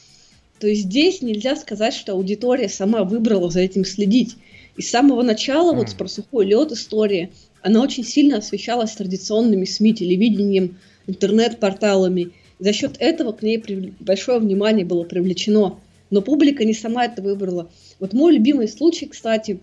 То 0.61 0.67
есть 0.67 0.85
здесь 0.85 1.21
нельзя 1.21 1.57
сказать, 1.57 1.93
что 1.93 2.13
аудитория 2.13 2.71
сама 2.71 3.05
выбрала 3.05 3.51
за 3.51 3.61
этим 3.61 3.85
следить. 3.85 4.37
И 4.79 4.83
с 4.83 4.89
самого 4.89 5.21
начала, 5.21 5.75
вот 5.75 5.95
про 5.95 6.09
сухой 6.09 6.47
лед 6.47 6.73
история, 6.73 7.29
она 7.61 7.83
очень 7.83 8.03
сильно 8.03 8.39
освещалась 8.39 8.93
традиционными 8.93 9.67
СМИ, 9.67 9.93
телевидением, 9.93 10.79
интернет-порталами. 11.07 12.31
За 12.61 12.73
счет 12.73 12.97
этого 12.99 13.33
к 13.33 13.43
ней 13.43 13.63
большое 14.01 14.39
внимание 14.39 14.87
было 14.87 15.05
привлечено. 15.05 15.79
Но 16.09 16.23
публика 16.23 16.65
не 16.65 16.73
сама 16.73 17.05
это 17.05 17.21
выбрала. 17.21 17.71
Вот 18.01 18.15
мой 18.15 18.33
любимый 18.33 18.69
случай, 18.69 19.05
кстати, 19.05 19.61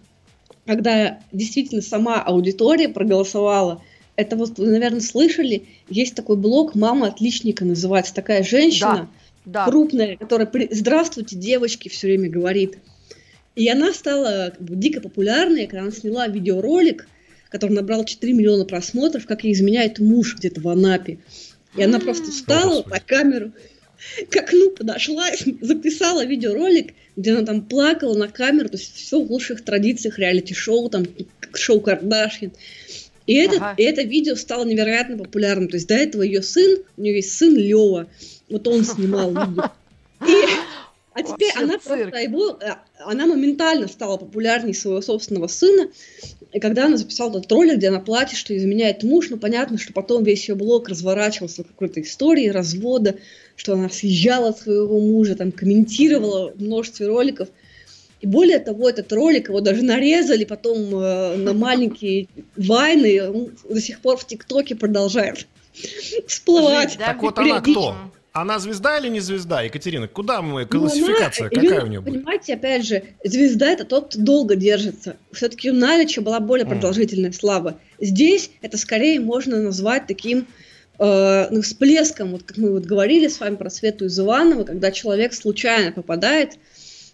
когда 0.65 1.19
действительно 1.31 1.81
сама 1.81 2.21
аудитория 2.21 2.89
проголосовала, 2.89 3.81
это 4.15 4.35
вот 4.35 4.57
вы, 4.57 4.67
наверное, 4.67 5.01
слышали, 5.01 5.65
есть 5.89 6.15
такой 6.15 6.37
блог 6.37 6.73
«Мама 6.75 7.07
отличника» 7.07 7.65
называется, 7.65 8.13
такая 8.13 8.43
женщина, 8.43 9.09
да, 9.45 9.65
да. 9.65 9.65
крупная, 9.65 10.17
которая 10.17 10.49
«Здравствуйте, 10.71 11.35
девочки» 11.35 11.89
все 11.89 12.07
время 12.07 12.29
говорит. 12.29 12.77
И 13.55 13.67
она 13.69 13.93
стала 13.93 14.53
как 14.55 14.61
бы, 14.61 14.75
дико 14.75 15.01
популярной, 15.01 15.67
когда 15.67 15.83
она 15.83 15.91
сняла 15.91 16.27
видеоролик, 16.27 17.07
который 17.49 17.71
набрал 17.71 18.03
4 18.03 18.33
миллиона 18.33 18.65
просмотров, 18.65 19.25
как 19.25 19.43
ей 19.43 19.53
изменяет 19.53 19.99
муж 19.99 20.35
где-то 20.37 20.61
в 20.61 20.67
Анапе. 20.67 21.19
И 21.75 21.83
она 21.83 21.99
просто 21.99 22.31
встала 22.31 22.83
на 22.83 22.99
камеру, 22.99 23.51
к 24.29 24.35
окну 24.35 24.71
подошла, 24.71 25.27
записала 25.61 26.25
видеоролик, 26.25 26.93
где 27.15 27.31
она 27.31 27.45
там 27.45 27.61
плакала 27.65 28.15
на 28.15 28.27
камеру, 28.27 28.69
то 28.69 28.77
есть 28.77 28.95
все 28.95 29.21
в 29.21 29.31
лучших 29.31 29.63
традициях 29.63 30.19
реалити-шоу, 30.19 30.89
там 30.89 31.05
шоу 31.53 31.81
Кардашьян. 31.81 32.51
И 33.25 33.33
это, 33.35 33.55
ага. 33.55 33.73
и 33.77 33.83
это 33.83 34.03
видео 34.03 34.35
стало 34.35 34.65
невероятно 34.65 35.17
популярным. 35.17 35.67
То 35.67 35.77
есть 35.77 35.87
до 35.87 35.95
этого 35.95 36.21
ее 36.21 36.43
сын, 36.43 36.79
у 36.97 37.01
нее 37.01 37.15
есть 37.15 37.35
сын 37.35 37.55
Лева, 37.55 38.07
вот 38.49 38.67
он 38.67 38.83
снимал 38.85 39.29
видео. 39.29 39.71
А 41.15 41.23
теперь 41.23 41.53
Вообще 41.53 41.63
она 41.63 41.79
цирк. 41.79 42.11
просто 42.11 42.17
его, 42.17 42.59
э, 42.59 42.73
она 42.97 43.25
моментально 43.25 43.87
стала 43.87 44.17
популярнее 44.17 44.73
своего 44.73 44.99
собственного 44.99 45.47
сына. 45.47 45.89
И 46.51 46.59
когда 46.59 46.87
она 46.87 46.97
записала 46.97 47.37
этот 47.37 47.49
ролик, 47.53 47.77
где 47.77 47.87
она 47.87 48.01
платит, 48.01 48.37
что 48.37 48.55
изменяет 48.55 49.01
муж, 49.03 49.29
ну 49.29 49.37
понятно, 49.37 49.77
что 49.77 49.93
потом 49.93 50.25
весь 50.25 50.49
ее 50.49 50.55
блог 50.55 50.89
разворачивался 50.89 51.63
в 51.63 51.67
какой-то 51.67 52.01
истории 52.01 52.49
развода, 52.49 53.15
что 53.55 53.75
она 53.75 53.87
съезжала 53.87 54.49
от 54.49 54.59
своего 54.59 54.99
мужа, 54.99 55.35
там 55.35 55.53
комментировала 55.53 56.51
в 56.51 56.61
множестве 56.61 57.07
роликов. 57.07 57.47
И 58.19 58.27
более 58.27 58.59
того, 58.59 58.89
этот 58.89 59.13
ролик 59.13 59.47
его 59.47 59.61
даже 59.61 59.83
нарезали 59.83 60.43
потом 60.43 60.95
э, 60.95 61.37
на 61.37 61.53
маленькие 61.53 62.27
вайны, 62.57 63.29
он 63.29 63.51
до 63.69 63.79
сих 63.79 64.01
пор 64.01 64.17
в 64.17 64.27
ТикТоке 64.27 64.75
продолжает 64.75 65.47
всплывать. 66.27 66.89
Жить, 66.89 66.99
да? 66.99 67.05
Так 67.05 67.21
вот 67.21 67.39
она 67.39 67.61
кто? 67.61 67.95
Она 68.35 68.59
звезда 68.59 68.97
или 68.97 69.07
не 69.07 69.21
звезда, 69.21 69.61
Екатерина? 69.61 70.09
Куда 70.09 70.41
мы, 70.41 70.65
классификация, 70.65 71.49
ну, 71.49 71.57
она, 71.57 71.69
какая 71.69 71.85
у 71.85 71.87
нее 71.87 72.01
будет? 72.01 72.15
Понимаете, 72.15 72.55
опять 72.55 72.85
же, 72.85 73.03
звезда 73.23 73.67
это 73.71 73.85
тот, 73.85 74.09
кто 74.09 74.19
долго 74.19 74.57
держится. 74.57 75.15
Все-таки 75.31 75.71
у 75.71 75.73
Налича 75.73 76.21
была 76.21 76.41
более 76.41 76.65
продолжительная 76.65 77.29
mm. 77.29 77.33
слава. 77.33 77.79
Здесь 78.01 78.51
это 78.61 78.77
скорее 78.77 79.21
можно 79.21 79.61
назвать 79.61 80.07
таким 80.07 80.47
э, 80.99 81.47
ну, 81.49 81.61
всплеском, 81.61 82.31
вот 82.31 82.43
как 82.43 82.57
мы 82.57 82.73
вот 82.73 82.83
говорили 82.83 83.29
с 83.29 83.39
вами 83.39 83.55
про 83.55 83.69
Свету 83.69 84.07
из 84.07 84.19
Иванова, 84.19 84.65
когда 84.65 84.91
человек 84.91 85.33
случайно 85.33 85.93
попадает 85.93 86.57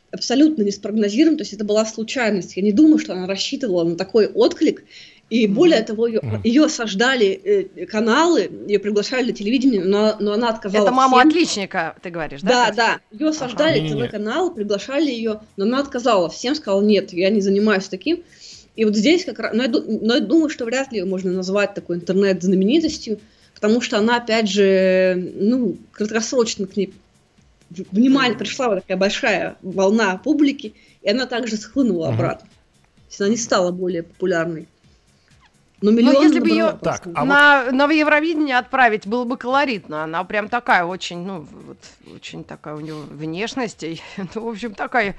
абсолютно 0.09 0.63
не 0.63 0.71
спрогнозируем, 0.71 1.37
то 1.37 1.43
есть 1.43 1.53
это 1.53 1.63
была 1.63 1.85
случайность. 1.85 2.57
Я 2.57 2.63
не 2.63 2.71
думаю, 2.71 2.97
что 2.97 3.13
она 3.13 3.27
рассчитывала 3.27 3.83
на 3.83 3.95
такой 3.95 4.25
отклик, 4.25 4.83
и 5.31 5.47
более 5.47 5.81
того, 5.81 6.07
ее, 6.07 6.19
mm-hmm. 6.19 6.41
ее 6.43 6.65
осаждали 6.65 7.27
э, 7.27 7.85
каналы, 7.85 8.51
ее 8.67 8.79
приглашали 8.79 9.27
на 9.27 9.31
телевидение, 9.31 9.81
но, 9.81 10.17
но 10.19 10.33
она 10.33 10.49
отказалась. 10.49 10.85
Это 10.85 10.93
мама 10.93 11.21
отличника, 11.21 11.95
ты 12.01 12.09
говоришь, 12.09 12.41
да? 12.41 12.49
Да, 12.49 12.73
да. 12.75 12.99
Ее 13.17 13.29
осаждали 13.29 13.79
ага. 13.79 14.07
ТВ-канал, 14.07 14.53
приглашали 14.53 15.09
ее, 15.09 15.39
но 15.55 15.63
она 15.63 15.79
отказала. 15.79 16.29
Всем 16.29 16.53
сказала, 16.53 16.81
нет, 16.81 17.13
я 17.13 17.29
не 17.29 17.39
занимаюсь 17.39 17.87
таким. 17.87 18.23
И 18.75 18.83
вот 18.83 18.93
здесь 18.97 19.23
как 19.23 19.39
раз, 19.39 19.53
но 19.53 19.63
я, 19.63 19.69
но 19.69 20.15
я 20.15 20.19
думаю, 20.19 20.49
что 20.49 20.65
вряд 20.65 20.91
ли 20.91 20.99
ее 20.99 21.05
можно 21.05 21.31
назвать 21.31 21.75
такой 21.75 21.95
интернет-знаменитостью, 21.95 23.21
потому 23.55 23.79
что 23.79 23.99
она, 23.99 24.17
опять 24.17 24.49
же, 24.49 25.31
ну, 25.35 25.77
краткосрочно 25.93 26.67
к 26.67 26.75
ней 26.75 26.93
внимание, 27.69 28.37
пришла 28.37 28.67
вот 28.67 28.81
такая 28.81 28.97
большая 28.97 29.55
волна 29.61 30.17
публики, 30.17 30.73
и 31.01 31.09
она 31.09 31.25
также 31.25 31.55
схлынула 31.55 32.09
обратно. 32.09 32.49
То 32.49 33.07
есть 33.11 33.21
она 33.21 33.29
не 33.29 33.37
стала 33.37 33.71
более 33.71 34.03
популярной. 34.03 34.67
Но 35.81 35.89
ну, 35.89 35.97
миллион 35.97 36.23
если 36.23 36.39
бы 36.39 36.49
ее 36.49 36.77
так, 36.79 37.07
а 37.15 37.25
на, 37.25 37.63
вот... 37.65 37.73
на 37.73 37.91
Евровидение 37.91 38.57
отправить, 38.57 39.07
было 39.07 39.25
бы 39.25 39.35
колоритно. 39.35 40.03
Она 40.03 40.23
прям 40.23 40.47
такая 40.47 40.85
очень, 40.85 41.25
ну, 41.25 41.47
вот, 41.51 41.77
очень 42.13 42.43
такая 42.43 42.75
у 42.75 42.79
нее 42.79 42.93
внешность. 42.93 43.81
И, 43.83 43.99
ну, 44.35 44.45
в 44.45 44.49
общем, 44.49 44.75
такая 44.75 45.15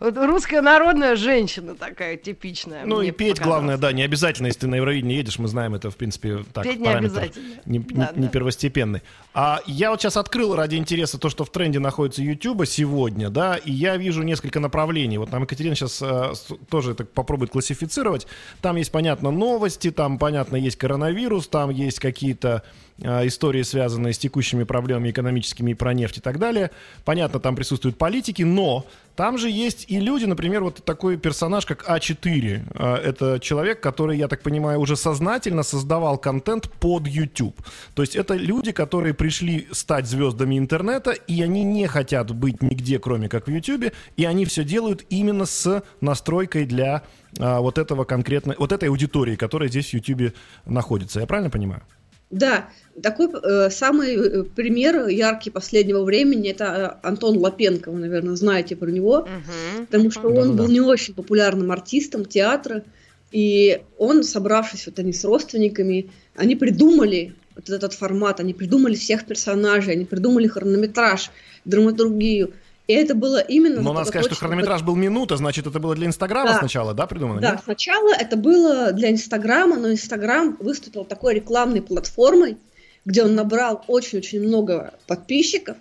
вот 0.00 0.16
русская 0.18 0.60
народная 0.60 1.16
женщина 1.16 1.74
такая 1.74 2.16
типичная. 2.16 2.84
Ну 2.84 3.00
и 3.00 3.10
петь, 3.10 3.38
показалось. 3.38 3.46
главное, 3.46 3.76
да, 3.78 3.92
не 3.92 4.02
обязательно, 4.02 4.48
если 4.48 4.60
ты 4.60 4.66
на 4.66 4.74
Евровидение 4.76 5.16
едешь, 5.16 5.38
мы 5.38 5.48
знаем, 5.48 5.74
это, 5.74 5.90
в 5.90 5.96
принципе, 5.96 6.44
так, 6.52 6.64
петь 6.64 6.78
не 6.78 6.88
обязательно. 6.88 7.46
Не, 7.64 7.78
да, 7.78 8.12
не, 8.14 8.22
да. 8.22 8.28
первостепенный. 8.28 9.02
А 9.32 9.60
я 9.66 9.90
вот 9.90 10.02
сейчас 10.02 10.16
открыл 10.16 10.54
ради 10.54 10.76
интереса 10.76 11.18
то, 11.18 11.30
что 11.30 11.44
в 11.44 11.50
тренде 11.50 11.78
находится 11.78 12.22
YouTube 12.22 12.66
сегодня, 12.66 13.30
да, 13.30 13.56
и 13.56 13.72
я 13.72 13.96
вижу 13.96 14.22
несколько 14.22 14.60
направлений. 14.60 15.18
Вот 15.18 15.32
нам 15.32 15.42
Екатерина 15.44 15.74
сейчас 15.74 16.02
э, 16.02 16.32
тоже 16.68 16.92
это 16.92 17.04
попробует 17.04 17.50
классифицировать. 17.50 18.26
Там 18.60 18.76
есть, 18.76 18.92
понятно, 18.92 19.30
новости, 19.30 19.90
там, 19.90 20.03
понятно, 20.18 20.56
есть 20.56 20.76
коронавирус, 20.76 21.48
там 21.48 21.70
есть 21.70 21.98
какие-то 21.98 22.62
э, 22.98 23.26
истории, 23.26 23.62
связанные 23.62 24.12
с 24.12 24.18
текущими 24.18 24.64
проблемами 24.64 25.10
экономическими 25.10 25.72
и 25.72 25.74
про 25.74 25.94
нефть 25.94 26.18
и 26.18 26.20
так 26.20 26.38
далее. 26.38 26.70
Понятно, 27.04 27.40
там 27.40 27.56
присутствуют 27.56 27.98
политики, 27.98 28.42
но 28.42 28.86
там 29.16 29.38
же 29.38 29.48
есть 29.48 29.86
и 29.88 30.00
люди, 30.00 30.24
например, 30.24 30.64
вот 30.64 30.84
такой 30.84 31.16
персонаж, 31.16 31.66
как 31.66 31.88
А4. 31.88 32.62
А, 32.74 32.96
это 32.96 33.38
человек, 33.38 33.80
который, 33.80 34.18
я 34.18 34.28
так 34.28 34.42
понимаю, 34.42 34.80
уже 34.80 34.96
сознательно 34.96 35.62
создавал 35.62 36.18
контент 36.18 36.70
под 36.80 37.06
YouTube. 37.06 37.56
То 37.94 38.02
есть 38.02 38.16
это 38.16 38.34
люди, 38.34 38.72
которые 38.72 39.14
пришли 39.14 39.68
стать 39.70 40.06
звездами 40.06 40.58
интернета, 40.58 41.12
и 41.12 41.42
они 41.42 41.62
не 41.62 41.86
хотят 41.86 42.34
быть 42.34 42.62
нигде, 42.62 42.98
кроме 42.98 43.28
как 43.28 43.46
в 43.46 43.50
YouTube, 43.50 43.92
и 44.16 44.24
они 44.24 44.44
все 44.44 44.64
делают 44.64 45.04
именно 45.10 45.46
с 45.46 45.82
настройкой 46.00 46.64
для 46.66 47.02
а, 47.38 47.60
вот 47.60 47.78
этого 47.78 48.04
конкретной, 48.04 48.56
вот 48.58 48.72
этой 48.72 48.88
аудитории, 48.88 49.36
которая 49.36 49.68
здесь 49.68 49.90
в 49.90 49.94
YouTube 49.94 50.34
находится. 50.66 51.20
Я 51.20 51.26
правильно 51.26 51.50
понимаю? 51.50 51.82
Да, 52.30 52.68
такой 53.00 53.28
э, 53.28 53.70
самый 53.70 54.16
э, 54.16 54.42
пример 54.42 55.06
яркий 55.06 55.50
последнего 55.50 56.02
времени 56.02 56.50
это 56.50 56.98
э, 57.02 57.06
Антон 57.06 57.38
Лапенко, 57.38 57.90
вы, 57.92 58.00
наверное, 58.00 58.34
знаете 58.34 58.74
про 58.74 58.90
него, 58.90 59.18
угу. 59.18 59.86
потому 59.86 60.10
что 60.10 60.28
он 60.28 60.34
Да-да-да. 60.34 60.62
был 60.62 60.68
не 60.68 60.80
очень 60.80 61.14
популярным 61.14 61.70
артистом 61.70 62.24
театра, 62.24 62.82
и 63.30 63.82
он, 63.98 64.24
собравшись 64.24 64.86
вот 64.86 64.98
они 64.98 65.12
с 65.12 65.24
родственниками, 65.24 66.10
они 66.34 66.56
придумали 66.56 67.34
вот 67.54 67.70
этот 67.70 67.92
формат, 67.92 68.40
они 68.40 68.52
придумали 68.52 68.94
всех 68.94 69.26
персонажей, 69.26 69.92
они 69.92 70.04
придумали 70.04 70.48
хронометраж, 70.48 71.30
драматургию, 71.64 72.52
и 72.86 72.92
это 72.92 73.14
было 73.14 73.38
именно... 73.38 73.80
Но 73.80 73.92
надо 73.92 74.08
сказать, 74.08 74.26
что 74.26 74.34
хронометраж 74.34 74.82
был 74.82 74.94
минута, 74.94 75.36
значит, 75.36 75.66
это 75.66 75.78
было 75.80 75.94
для 75.94 76.06
Инстаграма 76.06 76.52
да. 76.52 76.58
сначала, 76.58 76.92
да, 76.92 77.06
придумано? 77.06 77.40
Да, 77.40 77.52
нет? 77.52 77.60
сначала 77.64 78.12
это 78.12 78.36
было 78.36 78.92
для 78.92 79.10
Инстаграма, 79.10 79.76
но 79.76 79.90
Инстаграм 79.90 80.56
выступил 80.60 81.04
такой 81.04 81.34
рекламной 81.34 81.80
платформой, 81.80 82.58
где 83.04 83.22
он 83.22 83.34
набрал 83.34 83.84
очень-очень 83.88 84.40
много 84.42 84.92
подписчиков, 85.06 85.76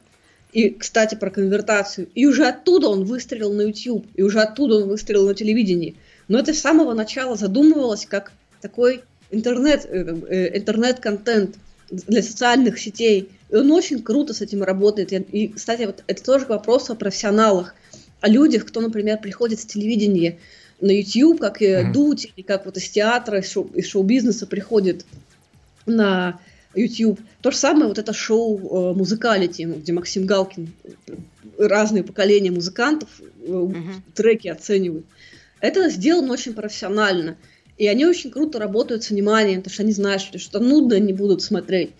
и, 0.54 0.70
кстати, 0.70 1.16
про 1.16 1.30
конвертацию. 1.30 2.08
И 2.14 2.26
уже 2.26 2.46
оттуда 2.46 2.88
он 2.88 3.04
выстрелил 3.04 3.52
на 3.52 3.64
YouTube, 3.64 4.06
и 4.14 4.22
уже 4.22 4.40
оттуда 4.40 4.76
он 4.76 4.88
выстрелил 4.88 5.28
на 5.28 5.34
телевидении. 5.34 5.96
Но 6.28 6.40
это 6.40 6.54
с 6.54 6.60
самого 6.60 6.94
начала 6.94 7.36
задумывалось 7.36 8.06
как 8.06 8.32
такой 8.62 9.04
интернет, 9.32 9.86
э, 9.86 10.16
э, 10.30 10.58
интернет-контент 10.58 11.56
для 11.90 12.22
социальных 12.22 12.80
сетей. 12.80 13.30
И 13.54 13.56
он 13.56 13.72
очень 13.72 14.02
круто 14.02 14.34
с 14.34 14.42
этим 14.42 14.64
работает. 14.64 15.12
И, 15.12 15.48
кстати, 15.48 15.84
вот 15.84 16.04
это 16.08 16.24
тоже 16.24 16.48
вопрос 16.48 16.90
о 16.90 16.96
профессионалах, 16.96 17.76
о 18.20 18.28
людях, 18.28 18.66
кто, 18.66 18.82
например, 18.82 19.20
приходит 19.20 19.60
с 19.60 19.66
телевидения 19.66 20.40
на 20.82 20.90
YouTube, 20.90 21.40
как 21.40 21.62
и 21.62 21.68
mm-hmm. 21.68 21.92
Дудь, 21.92 22.32
или 22.36 22.44
как 22.44 22.66
вот 22.66 22.78
из 22.78 22.90
театра, 22.90 23.42
из, 23.42 23.52
шоу, 23.52 23.70
из 23.76 23.86
шоу-бизнеса 23.86 24.48
приходит 24.48 25.06
на 25.86 26.40
YouTube. 26.74 27.20
То 27.42 27.52
же 27.52 27.58
самое 27.58 27.90
вот 27.90 28.00
это 28.00 28.12
шоу 28.12 28.58
э, 28.58 28.98
музыкалити, 28.98 29.66
где 29.66 29.94
Максим 29.94 30.26
Галкин 30.26 30.74
разные 31.60 32.04
поколения 32.04 32.50
музыкантов 32.50 33.10
mm-hmm. 33.20 34.02
треки 34.16 34.48
оценивают. 34.48 35.06
Это 35.60 35.92
сделано 35.92 36.34
очень 36.34 36.56
профессионально. 36.56 37.38
И 37.78 37.86
они 37.86 38.08
очень 38.08 38.32
круто 38.32 38.58
работают 38.58 39.04
с 39.04 39.12
вниманием, 39.12 39.62
потому 39.62 39.76
что 39.76 39.84
они 39.84 39.92
знают, 39.92 40.24
что 40.24 40.40
что 40.40 40.60
нудно 40.60 41.00
не 41.00 41.14
будут 41.14 41.44
смотреть. 41.44 41.92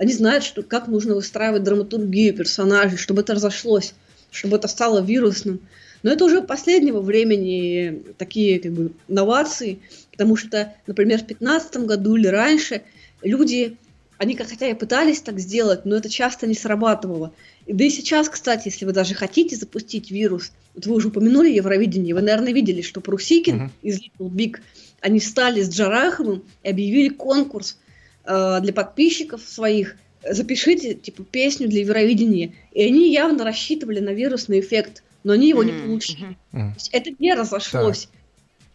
Они 0.00 0.14
знают, 0.14 0.44
что, 0.44 0.62
как 0.62 0.88
нужно 0.88 1.14
выстраивать 1.14 1.62
драматургию 1.62 2.34
персонажей, 2.34 2.96
чтобы 2.96 3.20
это 3.20 3.34
разошлось, 3.34 3.92
чтобы 4.30 4.56
это 4.56 4.66
стало 4.66 5.02
вирусным. 5.02 5.60
Но 6.02 6.10
это 6.10 6.24
уже 6.24 6.40
последнего 6.40 7.02
времени 7.02 8.02
такие 8.16 8.58
как 8.60 8.72
бы 8.72 8.92
новации, 9.08 9.80
потому 10.10 10.36
что, 10.36 10.72
например, 10.86 11.18
в 11.18 11.26
2015 11.26 11.76
году 11.84 12.16
или 12.16 12.28
раньше 12.28 12.80
люди, 13.20 13.76
они 14.16 14.34
хотя 14.36 14.68
и 14.68 14.74
пытались 14.74 15.20
так 15.20 15.38
сделать, 15.38 15.84
но 15.84 15.96
это 15.96 16.08
часто 16.08 16.46
не 16.46 16.54
срабатывало. 16.54 17.34
И 17.66 17.74
да 17.74 17.84
и 17.84 17.90
сейчас, 17.90 18.30
кстати, 18.30 18.68
если 18.68 18.86
вы 18.86 18.92
даже 18.92 19.12
хотите 19.12 19.54
запустить 19.54 20.10
вирус, 20.10 20.52
вот 20.74 20.86
вы 20.86 20.94
уже 20.94 21.08
упомянули 21.08 21.50
Евровидение, 21.50 22.14
вы, 22.14 22.22
наверное, 22.22 22.54
видели, 22.54 22.80
что 22.80 23.02
Прусикин 23.02 23.64
uh-huh. 23.64 23.70
из 23.82 23.98
Little 23.98 24.30
Big, 24.30 24.60
они 25.02 25.20
стали 25.20 25.60
с 25.60 25.68
Джараховым 25.68 26.42
и 26.62 26.70
объявили 26.70 27.10
конкурс– 27.10 27.76
Э, 28.24 28.60
для 28.60 28.72
подписчиков 28.72 29.42
своих, 29.42 29.96
запишите, 30.28 30.94
типа, 30.94 31.24
песню 31.24 31.68
для 31.68 31.80
Евровидения. 31.80 32.52
И 32.72 32.82
они 32.82 33.12
явно 33.12 33.44
рассчитывали 33.44 34.00
на 34.00 34.10
вирусный 34.10 34.60
эффект, 34.60 35.02
но 35.24 35.32
они 35.32 35.48
его 35.48 35.62
mm-hmm. 35.62 35.72
не 35.72 35.82
получили. 35.82 36.38
Mm-hmm. 36.52 36.72
Это 36.92 37.10
не 37.18 37.34
разошлось. 37.34 38.08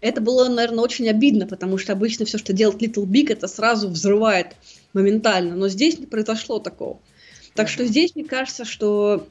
Это 0.02 0.22
было, 0.22 0.50
наверное, 0.50 0.84
очень 0.84 1.10
обидно, 1.10 1.48
потому 1.48 1.78
что 1.78 1.94
обычно 1.94 2.26
все, 2.26 2.38
что 2.38 2.54
делает 2.54 2.82
Little 2.82 3.06
Big, 3.06 3.32
это 3.32 3.48
сразу 3.48 3.88
взрывает 3.88 4.56
моментально. 4.94 5.56
Но 5.56 5.68
здесь 5.70 6.00
не 6.00 6.06
произошло 6.06 6.60
такого. 6.60 7.00
Так 7.54 7.70
что 7.70 7.86
здесь, 7.86 8.16
мне 8.16 8.26
кажется, 8.26 8.66
что 8.66 9.28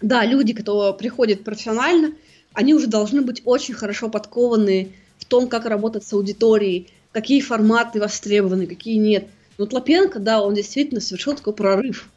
да, 0.00 0.24
люди, 0.24 0.52
кто 0.52 0.92
приходит 0.92 1.44
профессионально, 1.44 2.14
они 2.52 2.74
уже 2.74 2.88
должны 2.88 3.22
быть 3.22 3.42
очень 3.44 3.74
хорошо 3.74 4.08
подкованы 4.08 4.92
в 5.18 5.24
том, 5.24 5.48
как 5.48 5.66
работать 5.66 6.04
с 6.04 6.12
аудиторией, 6.12 6.88
какие 7.12 7.40
форматы 7.40 8.00
востребованы, 8.00 8.66
какие 8.66 8.96
нет. 8.96 9.28
Но 9.58 9.66
Тлопенко, 9.66 10.18
да, 10.18 10.42
он 10.42 10.54
действительно 10.54 11.00
совершил 11.00 11.34
такой 11.34 11.52
прорыв. 11.52 12.08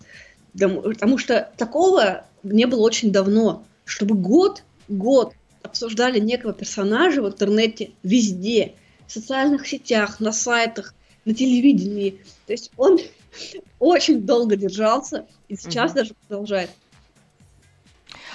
Потому 0.53 1.17
что 1.17 1.51
такого 1.57 2.25
не 2.43 2.65
было 2.65 2.81
очень 2.81 3.11
давно, 3.11 3.65
чтобы 3.83 4.15
год, 4.15 4.63
год 4.87 5.33
обсуждали 5.61 6.19
некого 6.19 6.53
персонажа 6.53 7.21
в 7.21 7.27
интернете 7.27 7.91
везде, 8.03 8.73
в 9.07 9.11
социальных 9.11 9.67
сетях, 9.67 10.19
на 10.19 10.31
сайтах, 10.31 10.93
на 11.25 11.33
телевидении. 11.33 12.21
То 12.45 12.53
есть 12.53 12.71
он 12.77 12.99
очень 13.79 14.21
долго 14.21 14.55
держался 14.55 15.25
и 15.47 15.55
сейчас 15.55 15.91
угу. 15.91 15.99
даже 15.99 16.13
продолжает. 16.27 16.69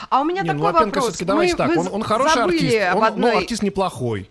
А 0.08 0.22
у 0.22 0.24
меня 0.24 0.42
не, 0.42 0.52
ну, 0.52 0.64
такой 0.64 0.72
ну, 0.72 0.86
вопрос. 0.86 1.04
все-таки 1.04 1.24
давайте 1.24 1.52
Мы, 1.52 1.58
так, 1.58 1.76
он, 1.76 1.88
он 1.88 2.02
хороший 2.02 2.42
артист, 2.42 2.76
он, 2.94 3.04
одной... 3.04 3.32
ну, 3.32 3.38
артист 3.38 3.62
неплохой. 3.62 4.28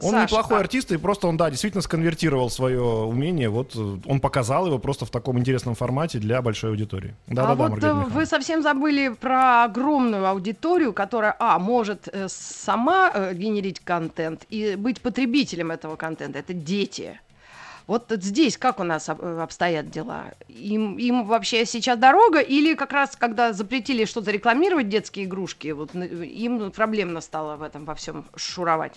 Он 0.00 0.10
Саша, 0.10 0.24
неплохой 0.24 0.58
а... 0.58 0.60
артист, 0.60 0.90
и 0.90 0.96
просто 0.96 1.28
он, 1.28 1.36
да, 1.36 1.50
действительно 1.50 1.80
сконвертировал 1.80 2.50
свое 2.50 2.82
умение. 2.82 3.48
Вот 3.48 3.72
э, 3.76 3.98
он 4.06 4.20
показал 4.20 4.66
его 4.66 4.78
просто 4.78 5.06
в 5.06 5.10
таком 5.10 5.38
интересном 5.38 5.76
формате 5.76 6.18
для 6.18 6.42
большой 6.42 6.70
аудитории. 6.70 7.14
Да, 7.28 7.44
а 7.44 7.46
да, 7.46 7.68
вот 7.68 7.78
да, 7.78 7.94
вы 7.94 8.26
совсем 8.26 8.62
забыли 8.62 9.08
про 9.08 9.64
огромную 9.64 10.26
аудиторию, 10.26 10.92
которая, 10.92 11.36
а, 11.38 11.60
может 11.60 12.08
э, 12.08 12.26
сама 12.28 13.10
э, 13.14 13.34
генерить 13.34 13.80
контент 13.80 14.46
и 14.50 14.74
быть 14.74 15.00
потребителем 15.00 15.70
этого 15.70 15.94
контента. 15.94 16.40
Это 16.40 16.54
дети. 16.54 17.20
Вот 17.86 18.06
здесь 18.08 18.56
как 18.56 18.80
у 18.80 18.82
нас 18.82 19.08
обстоят 19.08 19.90
дела? 19.90 20.32
Им, 20.48 20.96
им 20.96 21.26
вообще 21.26 21.66
сейчас 21.66 21.98
дорога 21.98 22.40
или 22.40 22.74
как 22.74 22.92
раз 22.92 23.14
когда 23.14 23.52
запретили 23.52 24.06
что-то 24.06 24.30
рекламировать 24.30 24.88
детские 24.88 25.26
игрушки, 25.26 25.68
вот 25.68 25.94
им 25.94 26.70
проблемно 26.70 27.20
стало 27.20 27.56
в 27.56 27.62
этом 27.62 27.84
во 27.84 27.94
всем 27.94 28.24
шуровать? 28.36 28.94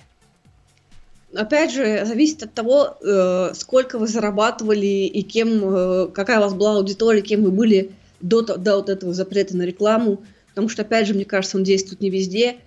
Опять 1.37 1.71
же, 1.71 2.05
зависит 2.05 2.43
от 2.43 2.53
того, 2.53 2.97
э, 3.01 3.51
сколько 3.53 3.99
вы 3.99 4.07
зарабатывали 4.07 5.05
и 5.05 5.21
кем, 5.21 5.61
э, 5.63 6.07
какая 6.07 6.39
у 6.39 6.41
вас 6.41 6.53
была 6.53 6.75
аудитория, 6.77 7.21
кем 7.21 7.43
вы 7.43 7.51
были 7.51 7.91
до, 8.21 8.41
до 8.41 8.77
вот 8.77 8.89
этого 8.89 9.13
запрета 9.13 9.55
на 9.55 9.63
рекламу. 9.63 10.23
Потому 10.49 10.69
что, 10.69 10.81
опять 10.81 11.07
же, 11.07 11.13
мне 11.13 11.25
кажется, 11.25 11.57
он 11.57 11.63
действует 11.63 12.01
не 12.01 12.09
везде. 12.09 12.57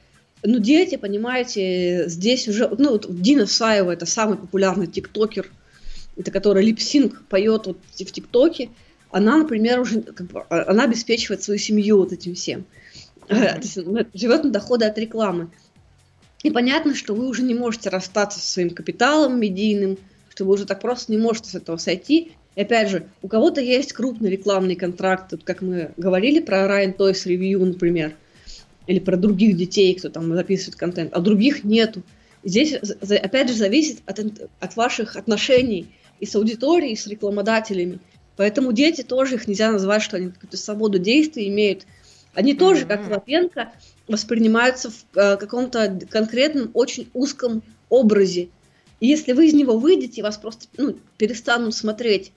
Ну, 0.42 0.58
дети, 0.58 0.96
понимаете, 0.96 2.04
здесь 2.06 2.48
уже... 2.48 2.68
Ну, 2.78 2.92
вот 2.92 3.06
Дина 3.08 3.46
Саева– 3.46 3.90
это 3.92 4.06
самый 4.06 4.38
популярный 4.38 4.86
тиктокер, 4.86 5.50
это 6.16 6.30
который 6.30 6.64
липсинг 6.64 7.26
поет 7.28 7.66
вот 7.66 7.78
в 7.92 8.12
тиктоке. 8.12 8.70
Она, 9.10 9.38
например, 9.38 9.80
уже... 9.80 10.02
Как 10.02 10.28
бы, 10.28 10.44
а, 10.48 10.70
она 10.70 10.84
обеспечивает 10.84 11.42
свою 11.42 11.58
семью 11.58 11.98
вот 11.98 12.12
этим 12.12 12.34
всем. 12.34 12.64
Mm-hmm. 13.28 14.08
Живет 14.14 14.44
на 14.44 14.50
доходы 14.50 14.86
от 14.86 14.96
рекламы. 14.96 15.50
И 16.42 16.50
понятно, 16.50 16.94
что 16.94 17.14
вы 17.14 17.28
уже 17.28 17.42
не 17.42 17.54
можете 17.54 17.90
расстаться 17.90 18.38
со 18.38 18.46
своим 18.46 18.70
капиталом 18.70 19.38
медийным, 19.38 19.98
что 20.30 20.44
вы 20.44 20.54
уже 20.54 20.64
так 20.64 20.80
просто 20.80 21.12
не 21.12 21.18
можете 21.18 21.50
с 21.50 21.54
этого 21.54 21.76
сойти. 21.76 22.32
И 22.56 22.60
опять 22.62 22.88
же, 22.88 23.06
у 23.22 23.28
кого-то 23.28 23.60
есть 23.60 23.92
крупный 23.92 24.30
рекламный 24.30 24.74
контракт, 24.74 25.32
вот 25.32 25.44
как 25.44 25.60
мы 25.60 25.92
говорили 25.96 26.40
про 26.40 26.66
Ryan 26.66 26.96
Toys 26.96 27.26
Review, 27.26 27.64
например, 27.64 28.14
или 28.86 28.98
про 28.98 29.16
других 29.16 29.56
детей, 29.56 29.94
кто 29.94 30.08
там 30.08 30.34
записывает 30.34 30.76
контент, 30.76 31.12
а 31.12 31.20
других 31.20 31.62
нету. 31.62 32.02
Здесь, 32.42 32.72
опять 32.72 33.48
же, 33.48 33.54
зависит 33.54 33.98
от, 34.06 34.20
от 34.60 34.76
ваших 34.76 35.16
отношений 35.16 35.88
и 36.20 36.26
с 36.26 36.34
аудиторией, 36.34 36.94
и 36.94 36.96
с 36.96 37.06
рекламодателями. 37.06 37.98
Поэтому 38.36 38.72
дети 38.72 39.02
тоже, 39.02 39.34
их 39.34 39.46
нельзя 39.46 39.70
назвать, 39.70 40.02
что 40.02 40.16
они 40.16 40.30
какую-то 40.30 40.56
свободу 40.56 40.98
действий 40.98 41.48
имеют. 41.48 41.86
Они 42.32 42.54
тоже, 42.54 42.84
mm-hmm. 42.84 42.88
как 42.88 43.10
Лапенко, 43.10 43.72
воспринимаются 44.10 44.90
в 44.90 45.04
э, 45.14 45.36
каком-то 45.36 46.00
конкретном, 46.10 46.70
очень 46.74 47.08
узком 47.14 47.62
образе. 47.88 48.48
И 49.00 49.06
если 49.06 49.32
вы 49.32 49.46
из 49.46 49.54
него 49.54 49.78
выйдете, 49.78 50.22
вас 50.22 50.36
просто 50.36 50.66
ну, 50.76 50.96
перестанут 51.16 51.74
смотреть. 51.74 52.32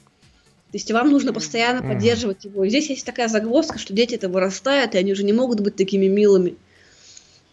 То 0.71 0.77
есть 0.77 0.91
вам 0.91 1.11
нужно 1.11 1.33
постоянно 1.33 1.83
mm-hmm. 1.83 1.93
поддерживать 1.93 2.45
его. 2.45 2.63
И 2.63 2.69
здесь 2.69 2.89
есть 2.89 3.05
такая 3.05 3.27
загвоздка, 3.27 3.77
что 3.77 3.93
дети 3.93 4.15
это 4.15 4.29
вырастают, 4.29 4.95
и 4.95 4.97
они 4.97 5.11
уже 5.11 5.23
не 5.23 5.33
могут 5.33 5.59
быть 5.59 5.75
такими 5.75 6.07
милыми. 6.07 6.55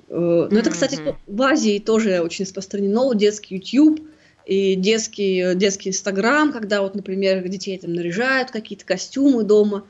Э, 0.09 0.14
но 0.14 0.46
mm-hmm. 0.46 0.59
это, 0.59 0.70
кстати, 0.70 0.98
в 1.26 1.42
Азии 1.42 1.78
тоже 1.78 2.20
очень 2.20 2.44
распространено. 2.44 3.14
Детский 3.14 3.56
YouTube 3.56 4.00
и 4.46 4.74
детский, 4.74 5.54
детский 5.54 5.90
Инстаграм, 5.90 6.52
когда 6.52 6.83
вот, 6.83 6.94
например, 6.94 7.46
детей 7.48 7.78
там 7.78 7.92
наряжают 7.92 8.50
какие-то 8.50 8.85
костюмы 8.85 9.44
дома, 9.44 9.85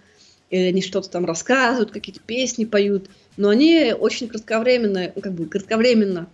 или 0.51 0.65
они 0.65 0.83
что-то 0.83 1.09
там 1.09 1.25
рассказывают, 1.25 1.91
какие-то 1.91 2.21
песни 2.21 2.65
поют 2.65 3.09
но 3.41 3.49
они 3.49 3.95
очень 3.99 4.29
кратковременно, 4.29 5.13
ну, 5.15 5.23
как 5.23 5.33
бы 5.33 5.47
кратковременно 5.47 6.29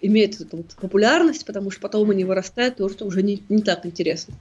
имеют 0.00 0.40
эту 0.40 0.58
вот 0.58 0.76
популярность, 0.80 1.44
потому 1.44 1.72
что 1.72 1.80
потом 1.80 2.10
они 2.10 2.24
вырастают, 2.24 2.78
и 2.78 2.82
уже 2.84 3.22
не, 3.22 3.42
не 3.48 3.62
так 3.62 3.84
интересно. 3.84 4.34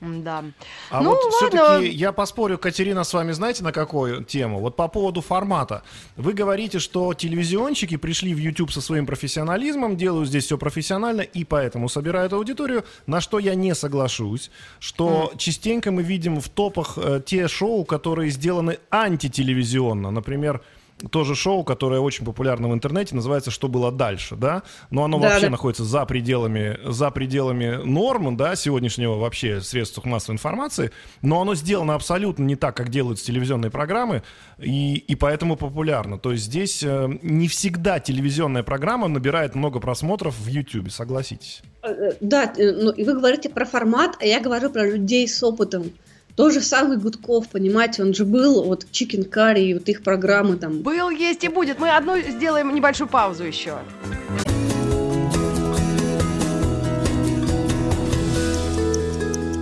Да. 0.00 0.44
А 0.90 1.00
ну, 1.00 1.10
вот 1.10 1.32
все-таки 1.34 1.88
я 1.88 2.12
поспорю, 2.12 2.58
Катерина, 2.58 3.02
с 3.02 3.14
вами 3.14 3.32
знаете 3.32 3.64
на 3.64 3.72
какую 3.72 4.24
тему? 4.24 4.60
Вот 4.60 4.76
по 4.76 4.88
поводу 4.88 5.22
формата. 5.22 5.82
Вы 6.16 6.34
говорите, 6.34 6.78
что 6.78 7.14
телевизионщики 7.14 7.96
пришли 7.96 8.34
в 8.34 8.38
YouTube 8.38 8.70
со 8.72 8.80
своим 8.80 9.06
профессионализмом, 9.06 9.96
делают 9.96 10.28
здесь 10.28 10.44
все 10.44 10.58
профессионально 10.58 11.22
и 11.22 11.44
поэтому 11.44 11.88
собирают 11.88 12.32
аудиторию, 12.32 12.84
на 13.06 13.20
что 13.20 13.38
я 13.38 13.54
не 13.54 13.74
соглашусь, 13.74 14.50
что 14.80 15.30
mm. 15.32 15.38
частенько 15.38 15.90
мы 15.90 16.02
видим 16.02 16.40
в 16.40 16.48
топах 16.48 16.98
э, 16.98 17.22
те 17.24 17.48
шоу, 17.48 17.84
которые 17.84 18.30
сделаны 18.30 18.78
антителевизионно. 18.90 20.10
Например, 20.10 20.62
тоже 21.10 21.34
шоу, 21.34 21.64
которое 21.64 22.00
очень 22.00 22.24
популярно 22.24 22.68
в 22.68 22.74
интернете, 22.74 23.14
называется 23.14 23.50
«Что 23.50 23.68
было 23.68 23.92
дальше», 23.92 24.36
да? 24.36 24.62
Но 24.90 25.04
оно 25.04 25.18
да, 25.18 25.28
вообще 25.28 25.46
да. 25.46 25.50
находится 25.50 25.84
за 25.84 26.04
пределами, 26.06 26.78
за 26.84 27.10
пределами 27.10 27.82
норм, 27.84 28.36
да, 28.36 28.56
сегодняшнего 28.56 29.16
вообще 29.16 29.60
средств 29.60 30.02
массовой 30.04 30.34
информации, 30.34 30.90
но 31.22 31.40
оно 31.40 31.54
сделано 31.54 31.94
абсолютно 31.94 32.44
не 32.44 32.56
так, 32.56 32.76
как 32.76 32.88
делаются 32.88 33.26
телевизионные 33.26 33.70
программы, 33.70 34.22
и, 34.58 34.96
и 34.96 35.14
поэтому 35.14 35.56
популярно. 35.56 36.18
То 36.18 36.32
есть 36.32 36.44
здесь 36.44 36.82
э, 36.82 37.08
не 37.22 37.48
всегда 37.48 38.00
телевизионная 38.00 38.62
программа 38.62 39.08
набирает 39.08 39.54
много 39.54 39.80
просмотров 39.80 40.38
в 40.38 40.46
YouTube, 40.46 40.90
согласитесь? 40.90 41.62
Э, 41.82 41.88
э, 41.92 42.12
да, 42.20 42.52
э, 42.56 42.72
ну, 42.72 42.90
и 42.90 43.04
вы 43.04 43.14
говорите 43.14 43.48
про 43.50 43.64
формат, 43.64 44.16
а 44.20 44.24
я 44.24 44.40
говорю 44.40 44.70
про 44.70 44.86
людей 44.86 45.28
с 45.28 45.42
опытом. 45.42 45.92
То 46.36 46.50
же 46.50 46.60
самый 46.60 46.98
Гудков, 46.98 47.48
понимаете, 47.48 48.02
он 48.02 48.12
же 48.12 48.26
был, 48.26 48.62
вот 48.62 48.84
Chicken 48.92 49.26
Curry, 49.30 49.64
и 49.64 49.74
вот 49.74 49.88
их 49.88 50.02
программы 50.02 50.56
там. 50.56 50.82
Был, 50.82 51.08
есть 51.08 51.42
и 51.44 51.48
будет. 51.48 51.78
Мы 51.78 51.88
одну 51.88 52.18
сделаем 52.18 52.74
небольшую 52.74 53.08
паузу 53.08 53.44
еще. 53.44 53.78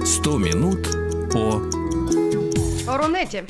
Сто 0.05 0.37
минут 0.37 0.89
по... 1.31 1.63
Рунете. 2.89 3.45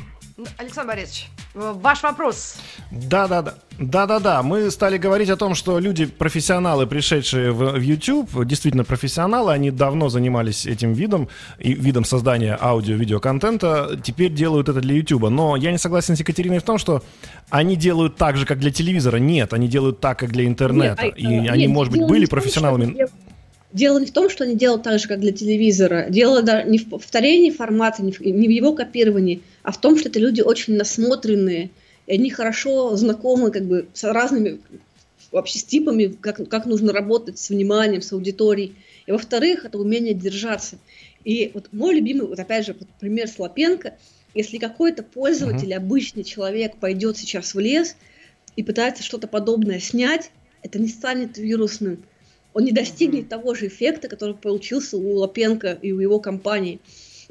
Александр 0.59 0.95
Борисович, 0.95 1.29
ваш 1.55 2.03
вопрос. 2.03 2.57
Да, 2.91 3.29
да, 3.29 3.43
да. 3.43 3.55
Да, 3.79 4.07
да, 4.07 4.19
да. 4.19 4.43
Мы 4.43 4.71
стали 4.73 4.99
говорить 4.99 5.31
о 5.31 5.37
том, 5.37 5.55
что 5.55 5.79
люди, 5.79 6.07
профессионалы, 6.07 6.89
пришедшие 6.89 7.53
в, 7.53 7.73
в 7.73 7.81
YouTube, 7.81 8.45
действительно 8.45 8.85
профессионалы, 8.85 9.53
они 9.53 9.71
давно 9.71 10.09
занимались 10.09 10.67
этим 10.67 10.93
видом, 10.93 11.29
и 11.61 11.73
видом 11.75 12.05
создания 12.05 12.59
аудио-видеоконтента, 12.61 14.01
теперь 14.03 14.33
делают 14.33 14.69
это 14.69 14.81
для 14.81 14.97
YouTube. 14.97 15.29
Но 15.31 15.55
я 15.55 15.71
не 15.71 15.79
согласен 15.79 16.17
с 16.17 16.21
Екатериной 16.21 16.59
в 16.59 16.65
том, 16.65 16.79
что 16.79 17.05
они 17.51 17.77
делают 17.77 18.17
так 18.17 18.37
же, 18.37 18.45
как 18.45 18.59
для 18.59 18.73
телевизора. 18.73 19.19
Нет, 19.19 19.53
они 19.53 19.69
делают 19.69 20.01
так, 20.01 20.19
как 20.19 20.33
для 20.33 20.47
интернета. 20.47 21.05
Нет, 21.05 21.15
и 21.17 21.27
а, 21.27 21.53
они, 21.53 21.67
нет, 21.67 21.71
может 21.71 21.93
быть, 21.93 22.07
были 22.07 22.27
профессионалами. 22.27 23.07
Дело 23.73 23.99
не 23.99 24.07
в 24.07 24.13
том, 24.13 24.31
что 24.31 24.45
они 24.45 24.57
делают 24.57 24.83
так 24.85 25.01
же, 25.01 25.09
как 25.09 25.21
для 25.21 25.33
телевизора. 25.33 26.07
Дело 26.09 26.43
не 26.65 26.79
в 26.79 26.89
повторении 26.89 27.51
формата, 27.51 28.03
не 28.03 28.13
в, 28.13 28.21
не 28.21 28.47
в 28.47 28.51
его 28.51 28.73
копировании, 28.73 29.43
а 29.65 29.73
в 29.73 29.81
том, 29.81 29.99
что 29.99 30.09
это 30.09 30.21
люди 30.21 30.41
очень 30.41 30.77
насмотренные, 30.77 31.71
и 32.07 32.13
они 32.13 32.31
хорошо 32.31 32.95
знакомы 32.97 33.51
как 33.51 33.65
бы 33.65 33.89
с 33.93 34.05
разными 34.05 34.61
вообще 35.33 35.59
с 35.59 35.65
типами, 35.65 36.07
как, 36.21 36.49
как 36.49 36.67
нужно 36.67 36.93
работать 36.93 37.39
с 37.41 37.49
вниманием, 37.51 38.01
с 38.01 38.13
аудиторией. 38.13 38.77
И 39.07 39.11
во-вторых, 39.11 39.65
это 39.65 39.79
умение 39.79 40.15
держаться. 40.15 40.79
И 41.25 41.51
вот 41.55 41.71
мой 41.73 41.97
любимый, 41.97 42.29
вот 42.29 42.39
опять 42.39 42.67
же, 42.67 42.77
вот 42.79 42.89
пример 43.01 43.27
с 43.27 43.39
Лапенко, 43.41 43.99
если 44.33 44.59
какой-то 44.59 45.03
пользователь, 45.03 45.73
uh-huh. 45.73 45.79
обычный 45.79 46.23
человек 46.23 46.77
пойдет 46.77 47.17
сейчас 47.17 47.55
в 47.55 47.59
лес 47.59 47.97
и 48.55 48.63
пытается 48.63 49.03
что-то 49.03 49.27
подобное 49.27 49.81
снять, 49.81 50.31
это 50.63 50.79
не 50.79 50.89
станет 50.89 51.37
вирусным 51.37 52.05
он 52.55 52.65
не 52.65 52.73
достигнет 52.73 53.25
mm-hmm. 53.25 53.29
того 53.29 53.55
же 53.55 53.67
эффекта, 53.67 54.09
который 54.09 54.37
получился 54.37 54.97
у 54.97 55.17
Лапенко 55.17 55.77
и 55.83 55.93
у 55.93 55.99
его 55.99 56.21
компании. 56.21 56.81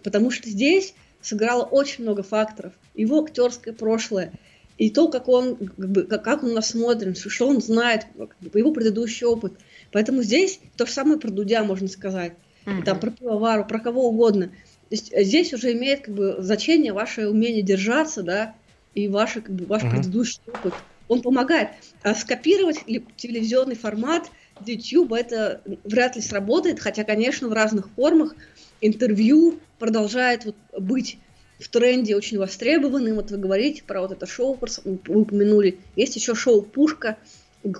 Потому 0.04 0.30
что 0.30 0.50
здесь 0.50 0.94
сыграло 1.24 1.64
очень 1.64 2.04
много 2.04 2.22
факторов. 2.22 2.74
Его 2.94 3.24
актерское 3.24 3.74
прошлое, 3.74 4.34
и 4.78 4.90
то, 4.90 5.08
как 5.08 5.28
он, 5.28 5.56
как, 5.56 5.90
бы, 5.90 6.04
как 6.04 6.44
он 6.44 6.54
насмотрен, 6.54 7.16
что 7.16 7.48
он 7.48 7.62
знает, 7.62 8.08
его 8.54 8.72
предыдущий 8.72 9.26
опыт. 9.26 9.54
Поэтому 9.92 10.24
здесь 10.24 10.60
то 10.78 10.86
же 10.86 10.92
самое 10.92 11.20
про 11.20 11.30
Дудя 11.30 11.64
можно 11.64 11.88
сказать. 11.88 12.34
Mm-hmm. 12.66 12.84
Там 12.84 13.00
про 13.00 13.12
пивовару, 13.12 13.66
про 13.66 13.80
кого 13.80 14.08
угодно. 14.08 14.48
То 14.48 14.52
есть 14.92 15.12
э, 15.12 15.24
здесь 15.24 15.54
уже 15.54 15.74
имеет 15.74 16.02
как 16.02 16.16
бы 16.16 16.36
значение 16.40 16.94
ваше 16.94 17.28
умение 17.28 17.62
держаться, 17.62 18.24
да, 18.24 18.56
и 18.96 19.08
ваше, 19.08 19.42
как 19.42 19.54
бы, 19.54 19.66
ваш 19.66 19.84
mm-hmm. 19.84 19.92
предыдущий 19.92 20.42
опыт. 20.48 20.74
Он 21.08 21.22
помогает. 21.22 21.70
А 22.02 22.16
скопировать 22.16 22.80
телевизионный 23.18 23.76
формат 23.76 24.30
YouTube 24.66 25.14
это 25.14 25.62
вряд 25.84 26.16
ли 26.16 26.22
сработает, 26.22 26.80
хотя, 26.80 27.04
конечно, 27.04 27.48
в 27.48 27.54
разных 27.54 27.90
формах 27.90 28.36
интервью 28.86 29.60
продолжает 29.80 30.46
вот 30.46 30.56
быть 30.78 31.18
в 31.60 31.68
тренде 31.70 32.16
очень 32.16 32.38
востребованным. 32.38 33.16
Вот 33.16 33.32
вы 33.32 33.38
говорите 33.38 33.84
про 33.84 34.02
вот 34.02 34.12
это 34.12 34.26
шоу, 34.26 34.60
вы 34.86 34.96
упомянули. 35.08 35.80
Есть 35.96 36.16
еще 36.16 36.36
шоу 36.36 36.62
«Пушка», 36.62 37.18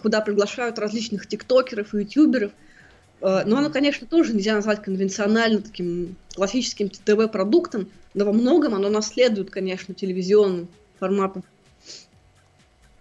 куда 0.02 0.22
приглашают 0.22 0.80
различных 0.80 1.28
тиктокеров 1.28 1.94
и 1.94 2.00
ютуберов. 2.00 2.52
Э, 3.22 3.44
но 3.46 3.58
оно, 3.58 3.70
конечно, 3.70 4.08
тоже 4.08 4.34
нельзя 4.34 4.56
назвать 4.56 4.82
конвенциональным 4.82 5.62
таким 5.62 6.16
классическим 6.36 6.90
ТВ-продуктом, 6.90 7.90
но 8.14 8.26
во 8.26 8.32
многом 8.32 8.76
оно 8.76 8.90
наследует, 8.90 9.50
конечно, 9.50 9.94
телевизионным 9.94 10.70
форматом. 11.00 11.44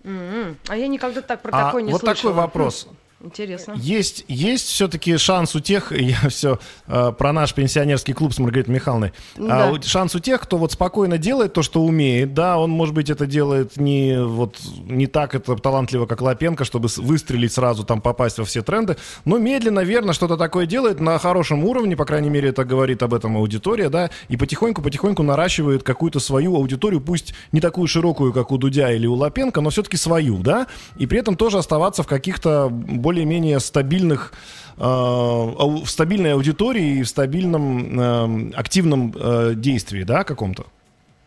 Mm-hmm. 0.03 0.57
А 0.67 0.77
я 0.77 0.89
никогда 0.89 1.23
так 1.23 1.43
про 1.43 1.51
а 1.53 1.67
такое 1.67 1.83
не 1.83 1.93
вот 1.93 2.01
слышала. 2.01 2.15
Вот 2.15 2.17
такой 2.17 2.33
вопрос. 2.33 2.89
Интересно. 3.23 3.75
Есть, 3.77 4.25
есть 4.27 4.67
все-таки 4.67 5.17
шанс 5.17 5.55
у 5.55 5.61
тех, 5.61 5.93
я 5.99 6.29
все 6.29 6.59
э, 6.87 7.13
про 7.17 7.33
наш 7.33 7.55
пенсионерский 7.55 8.15
клуб 8.15 8.35
с 8.35 8.39
Маргаритой 8.39 8.75
Михайловной, 8.75 9.13
да. 9.37 9.71
а, 9.71 9.83
шанс 9.83 10.15
у 10.15 10.19
тех, 10.19 10.41
кто 10.41 10.59
вот 10.59 10.73
спокойно 10.73 11.19
делает 11.19 11.53
то, 11.53 11.63
что 11.63 11.83
умеет, 11.83 12.35
да, 12.35 12.59
он, 12.59 12.71
может 12.71 12.95
быть, 12.95 13.11
это 13.11 13.27
делает 13.27 13.77
не, 13.77 14.21
вот, 14.23 14.61
не 14.87 15.07
так 15.07 15.35
это 15.35 15.57
талантливо, 15.57 16.07
как 16.07 16.21
Лапенко, 16.21 16.65
чтобы 16.65 16.89
выстрелить 16.97 17.53
сразу, 17.53 17.85
там, 17.85 18.01
попасть 18.01 18.39
во 18.39 18.45
все 18.45 18.63
тренды, 18.63 18.97
но 19.25 19.39
медленно, 19.39 19.81
верно, 19.81 20.13
что-то 20.13 20.37
такое 20.37 20.67
делает 20.67 20.99
на 21.01 21.19
хорошем 21.19 21.65
уровне, 21.65 21.97
по 21.97 22.05
крайней 22.05 22.31
мере, 22.31 22.49
это 22.49 22.65
говорит 22.65 23.03
об 23.03 23.15
этом 23.15 23.37
аудитория, 23.37 23.89
да, 23.89 24.11
и 24.29 24.37
потихоньку-потихоньку 24.37 25.23
наращивает 25.23 25.85
какую-то 25.85 26.19
свою 26.19 26.57
аудиторию, 26.57 27.01
пусть 27.01 27.35
не 27.53 27.61
такую 27.61 27.87
широкую, 27.87 28.33
как 28.33 28.51
у 28.51 28.59
Дудя 28.59 28.91
или 28.91 29.07
у 29.07 29.15
Лапенко, 29.15 29.61
но 29.61 29.71
все-таки 29.71 29.97
свою, 29.97 30.39
да, 30.39 30.67
и 30.97 31.07
при 31.07 31.21
этом 31.21 31.37
тоже 31.37 31.59
оставаться 31.59 32.03
в 32.03 32.07
каких-то 32.07 32.69
более 32.69 33.12
более-менее 33.13 33.61
стабильных 33.61 34.33
э, 34.79 34.83
в 34.83 35.87
стабильной 35.87 36.33
аудитории 36.33 37.01
и 37.01 37.03
в 37.03 37.09
стабильном 37.09 38.01
э, 38.01 38.53
активном 38.55 39.15
э, 39.15 39.53
действии, 39.55 40.03
да, 40.03 40.25
каком-то. 40.25 40.67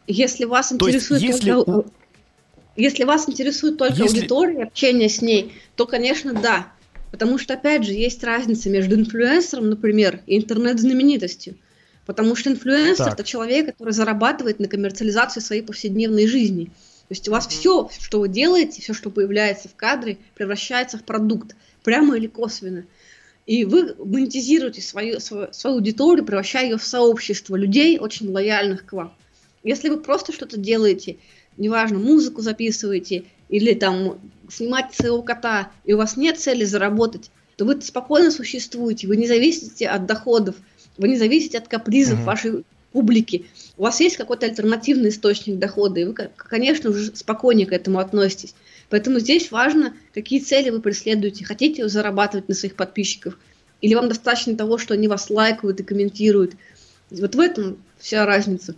Если 0.07 0.45
вас 0.45 0.73
интересует 0.73 1.21
есть, 1.21 1.43
если... 1.43 1.51
только, 1.51 1.89
если 2.75 3.03
вас 3.03 3.29
интересует 3.29 3.77
только 3.77 3.93
если... 3.93 4.17
аудитория, 4.17 4.63
общение 4.63 5.09
с 5.09 5.21
ней, 5.21 5.53
то, 5.75 5.85
конечно, 5.85 6.33
да. 6.33 6.67
Потому 7.11 7.37
что, 7.37 7.53
опять 7.53 7.85
же, 7.85 7.93
есть 7.93 8.23
разница 8.23 8.71
между 8.71 8.95
инфлюенсером, 8.95 9.69
например, 9.69 10.21
и 10.25 10.37
интернет-знаменитостью. 10.37 11.53
Потому 12.07 12.35
что 12.35 12.49
инфлюенсер 12.49 13.09
это 13.09 13.23
человек, 13.23 13.67
который 13.67 13.93
зарабатывает 13.93 14.59
на 14.59 14.67
коммерциализации 14.67 15.39
своей 15.39 15.61
повседневной 15.61 16.25
жизни. 16.25 16.65
То 16.65 17.11
есть 17.11 17.27
у 17.29 17.31
вас 17.31 17.47
все, 17.47 17.87
что 17.99 18.19
вы 18.19 18.27
делаете, 18.27 18.81
все, 18.81 18.95
что 18.95 19.11
появляется 19.11 19.69
в 19.69 19.75
кадре, 19.75 20.17
превращается 20.33 20.97
в 20.97 21.03
продукт 21.03 21.55
прямо 21.85 22.17
или 22.17 22.27
косвенно. 22.27 22.85
И 23.45 23.63
вы 23.63 23.95
монетизируете 23.97 24.81
свою, 24.81 25.19
свою, 25.19 25.53
свою 25.53 25.77
аудиторию, 25.77 26.25
превращая 26.25 26.65
ее 26.65 26.77
в 26.77 26.83
сообщество 26.83 27.55
людей, 27.55 27.99
очень 27.99 28.29
лояльных 28.29 28.85
к 28.85 28.93
вам. 28.93 29.13
Если 29.63 29.89
вы 29.89 29.97
просто 30.01 30.33
что-то 30.33 30.57
делаете, 30.57 31.17
неважно, 31.55 31.99
музыку 31.99 32.41
записываете 32.41 33.25
или 33.49 33.73
там 33.73 34.19
снимаете 34.49 34.95
своего 34.95 35.21
кота, 35.21 35.71
и 35.85 35.93
у 35.93 35.97
вас 35.97 36.17
нет 36.17 36.39
цели 36.39 36.65
заработать, 36.65 37.29
то 37.55 37.65
вы 37.65 37.79
спокойно 37.81 38.31
существуете, 38.31 39.07
вы 39.07 39.15
не 39.15 39.27
зависите 39.27 39.87
от 39.87 40.07
доходов, 40.07 40.55
вы 40.97 41.07
не 41.07 41.17
зависите 41.17 41.59
от 41.59 41.67
капризов 41.67 42.19
uh-huh. 42.19 42.25
вашей 42.25 42.65
публики. 42.95 43.47
У 43.75 43.83
вас 43.83 43.99
есть 43.99 44.15
какой-то 44.15 44.45
альтернативный 44.45 45.09
источник 45.09 45.59
дохода, 45.59 45.99
и 45.99 46.05
вы, 46.05 46.13
конечно, 46.13 46.91
уже 46.91 47.13
спокойнее 47.13 47.67
к 47.67 47.73
этому 47.73 47.99
относитесь. 47.99 48.55
Поэтому 48.89 49.19
здесь 49.19 49.51
важно, 49.51 49.93
какие 50.13 50.39
цели 50.39 50.69
вы 50.69 50.79
преследуете. 50.79 51.43
Хотите 51.43 51.89
зарабатывать 51.89 52.47
на 52.47 52.55
своих 52.55 52.75
подписчиков? 52.75 53.37
Или 53.81 53.95
вам 53.95 54.07
достаточно 54.07 54.55
того, 54.55 54.77
что 54.77 54.93
они 54.93 55.09
вас 55.09 55.29
лайкают 55.29 55.81
и 55.81 55.83
комментируют? 55.83 56.53
Вот 57.11 57.35
в 57.35 57.39
этом 57.41 57.83
вся 57.99 58.25
разница. 58.25 58.75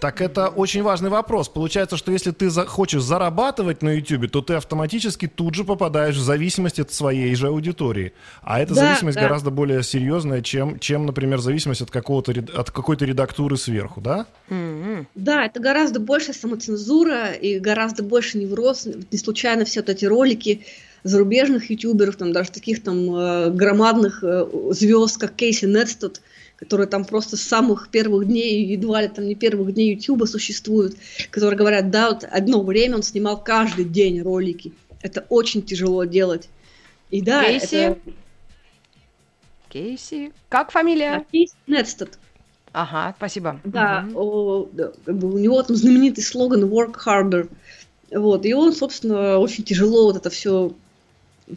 Так 0.00 0.20
это 0.20 0.48
очень 0.48 0.82
важный 0.82 1.08
вопрос. 1.08 1.48
Получается, 1.48 1.96
что 1.96 2.12
если 2.12 2.30
ты 2.30 2.50
за 2.50 2.66
хочешь 2.66 3.02
зарабатывать 3.02 3.82
на 3.82 3.90
YouTube, 3.90 4.30
то 4.30 4.42
ты 4.42 4.54
автоматически 4.54 5.26
тут 5.26 5.54
же 5.54 5.64
попадаешь 5.64 6.16
в 6.16 6.22
зависимость 6.22 6.78
от 6.78 6.92
своей 6.92 7.34
же 7.34 7.48
аудитории. 7.48 8.12
А 8.42 8.60
эта 8.60 8.74
да, 8.74 8.86
зависимость 8.86 9.16
да. 9.16 9.22
гораздо 9.22 9.50
более 9.50 9.82
серьезная, 9.82 10.42
чем, 10.42 10.78
чем, 10.78 11.06
например, 11.06 11.38
зависимость 11.40 11.80
от, 11.80 11.90
какого-то, 11.90 12.32
от 12.32 12.70
какой-то 12.70 13.04
редактуры 13.04 13.56
сверху, 13.56 14.00
да? 14.00 14.26
Mm-hmm. 14.50 15.06
Да, 15.14 15.46
это 15.46 15.60
гораздо 15.60 16.00
больше 16.00 16.32
самоцензура 16.32 17.32
и 17.32 17.58
гораздо 17.58 18.02
больше 18.02 18.38
невроз. 18.38 18.86
Не 19.10 19.18
случайно 19.18 19.64
все 19.64 19.80
вот 19.80 19.88
эти 19.88 20.04
ролики 20.04 20.66
зарубежных 21.04 21.70
ютуберов, 21.70 22.16
там 22.16 22.32
даже 22.32 22.50
таких 22.50 22.82
там 22.82 23.14
э, 23.14 23.50
громадных 23.50 24.24
э, 24.24 24.46
звезд, 24.70 25.18
как 25.18 25.34
Кейси 25.34 25.66
Нетстот, 25.66 26.20
которые 26.64 26.86
там 26.86 27.04
просто 27.04 27.36
с 27.36 27.42
самых 27.42 27.88
первых 27.90 28.26
дней, 28.26 28.64
едва 28.64 29.02
ли 29.02 29.08
там 29.08 29.28
не 29.28 29.34
первых 29.34 29.74
дней 29.74 29.94
Ютуба 29.94 30.24
существуют, 30.24 30.96
которые 31.30 31.58
говорят, 31.58 31.90
да, 31.90 32.10
вот 32.10 32.24
одно 32.24 32.62
время 32.62 32.96
он 32.96 33.02
снимал 33.02 33.42
каждый 33.42 33.84
день 33.84 34.22
ролики. 34.22 34.72
Это 35.02 35.26
очень 35.28 35.62
тяжело 35.62 36.04
делать. 36.04 36.48
И 37.10 37.20
да, 37.20 37.44
Кейси? 37.44 37.74
это... 37.74 37.98
Кейси? 39.68 40.32
Как 40.48 40.70
фамилия? 40.72 41.26
Кейси 41.30 41.54
Нетстед. 41.66 42.18
Ага, 42.72 43.14
спасибо. 43.18 43.60
Да, 43.64 44.06
угу. 44.08 44.18
о, 44.18 44.68
да, 44.72 44.92
у 45.06 45.38
него 45.38 45.62
там 45.62 45.76
знаменитый 45.76 46.24
слоган 46.24 46.64
«Work 46.64 46.96
harder». 47.06 47.50
Вот, 48.10 48.46
и 48.46 48.54
он, 48.54 48.72
собственно, 48.72 49.38
очень 49.38 49.64
тяжело 49.64 50.06
вот 50.06 50.16
это 50.16 50.30
все 50.30 50.72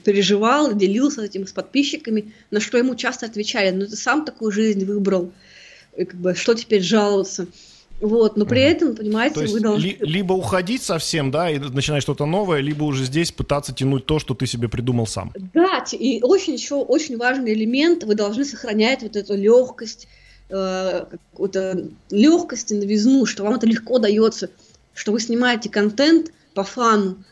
переживал, 0.04 0.74
делился 0.74 1.24
этим 1.24 1.48
с 1.48 1.52
подписчиками, 1.52 2.34
на 2.52 2.60
что 2.60 2.78
ему 2.78 2.96
часто 2.96 3.26
отвечали, 3.26 3.72
ну 3.72 3.86
ты 3.86 3.96
сам 3.96 4.26
такую 4.26 4.52
жизнь 4.52 4.86
выбрал, 4.86 5.32
и 5.96 6.06
как 6.06 6.20
бы 6.20 6.36
что 6.36 6.54
теперь 6.54 6.82
жаловаться. 6.82 7.48
Вот, 8.00 8.38
но 8.38 8.46
при 8.46 8.62
этом, 8.62 8.96
понимаете, 8.96 9.36
то 9.36 9.42
есть 9.42 9.54
вы 9.56 9.60
должны... 9.60 9.84
Ли, 9.84 9.98
либо 10.02 10.34
уходить 10.34 10.84
совсем, 10.84 11.32
да, 11.32 11.50
и 11.50 11.58
начинать 11.58 12.04
что-то 12.04 12.28
новое, 12.28 12.60
либо 12.60 12.84
уже 12.84 13.06
здесь 13.06 13.32
пытаться 13.32 13.74
тянуть 13.74 14.06
то, 14.06 14.20
что 14.20 14.36
ты 14.36 14.46
себе 14.46 14.70
придумал 14.70 15.08
сам. 15.08 15.34
Да, 15.54 15.84
и 15.92 16.22
очень 16.22 16.54
еще 16.54 16.76
очень 16.76 17.18
важный 17.18 17.54
элемент, 17.54 18.04
вы 18.04 18.14
должны 18.14 18.46
сохранять 18.46 19.02
вот 19.02 19.16
эту 19.16 19.36
легкость, 19.36 20.08
э, 20.50 21.06
какую-то 21.32 21.90
легкость 22.12 22.72
и 22.72 22.76
новизну, 22.76 23.26
что 23.26 23.44
вам 23.44 23.56
это 23.56 23.66
легко 23.66 23.98
дается, 23.98 24.52
что 24.94 25.12
вы 25.12 25.20
снимаете 25.20 25.70
контент 25.70 26.32
по 26.54 26.64
фану, 26.64 27.24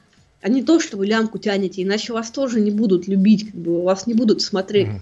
а 0.46 0.48
не 0.48 0.62
то, 0.62 0.80
что 0.80 0.96
вы 0.96 1.08
лямку 1.08 1.40
тянете, 1.40 1.82
иначе 1.82 2.14
вас 2.14 2.30
тоже 2.30 2.62
не 2.62 2.70
будут 2.70 3.08
любить, 3.08 3.48
как 3.48 3.56
бы, 3.56 3.82
вас 3.82 4.06
не 4.06 4.14
будут 4.14 4.44
смотреть. 4.44 4.90
Mm-hmm. 4.90 5.02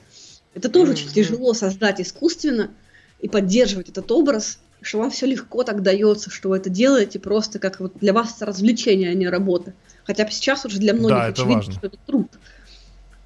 Это 0.53 0.69
тоже 0.69 0.93
mm-hmm. 0.93 0.95
очень 0.95 1.09
тяжело 1.09 1.53
создать 1.53 1.99
искусственно 1.99 2.71
и 3.19 3.27
поддерживать 3.27 3.89
этот 3.89 4.09
образ, 4.09 4.59
что 4.81 4.99
вам 4.99 5.11
все 5.11 5.25
легко 5.25 5.63
так 5.63 5.81
дается, 5.81 6.29
что 6.29 6.47
вы 6.47 6.55
это 6.55 6.69
делаете 6.69 7.19
просто 7.19 7.59
как 7.59 7.81
вот 7.81 7.91
для 7.99 8.13
вас 8.13 8.37
это 8.37 8.45
развлечение, 8.45 9.09
а 9.09 9.13
не 9.15 9.27
работа. 9.27 9.73
Хотя 10.05 10.25
сейчас 10.29 10.63
уже 10.63 10.77
для 10.77 10.93
многих 10.93 11.17
да, 11.17 11.25
очевидно, 11.25 11.61
что 11.63 11.87
это 11.87 11.97
труд 12.05 12.29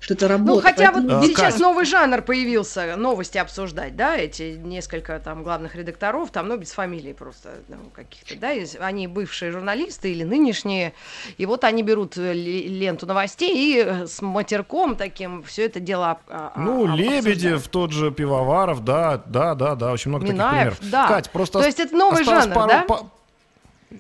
что 0.08 0.14
это 0.14 0.28
работа. 0.30 0.54
Ну, 0.54 0.62
хотя 0.62 0.92
Поэтому... 0.94 1.20
вот 1.20 1.26
сейчас 1.26 1.56
как? 1.56 1.62
новый 1.62 1.84
жанр 1.84 2.22
появился, 2.22 2.96
новости 2.96 3.38
обсуждать, 3.38 3.98
да, 3.98 4.16
эти 4.16 4.58
несколько 4.58 5.20
там 5.20 5.44
главных 5.44 5.76
редакторов, 5.76 6.32
там, 6.32 6.48
ну, 6.48 6.56
без 6.56 6.72
фамилий 6.72 7.12
просто, 7.12 7.56
ну, 7.68 7.76
каких-то, 7.94 8.40
да, 8.40 8.54
они 8.80 9.08
бывшие 9.08 9.52
журналисты 9.52 10.14
или 10.14 10.24
нынешние, 10.24 10.94
и 11.38 11.46
вот 11.46 11.66
они 11.66 11.84
берут 11.84 12.16
ленту 12.16 13.06
новостей 13.06 13.52
и 13.54 13.84
э, 13.86 14.08
с 14.08 14.22
матерком 14.22 14.96
таким 14.96 15.44
все 15.44 15.66
это 15.66 15.82
дело 15.82 16.20
Ну, 16.56 16.86
об, 16.86 16.98
Лебедев, 16.98 17.68
тот 17.68 17.92
же 17.92 18.12
Пивоваров, 18.12 18.86
да, 18.86 19.22
да, 19.26 19.56
да, 19.56 19.76
да, 19.76 19.92
очень 19.92 20.10
много 20.10 20.26
Минаев, 20.26 20.76
таких 20.76 20.80
примеров. 20.80 20.92
Да. 20.92 21.08
Кать, 21.10 21.30
просто... 21.32 21.60
То 21.60 21.66
есть 21.66 21.82
это 21.82 21.94
новый 21.94 22.24
жанр, 22.24 22.54
пару, 22.54 22.70
да? 22.70 22.86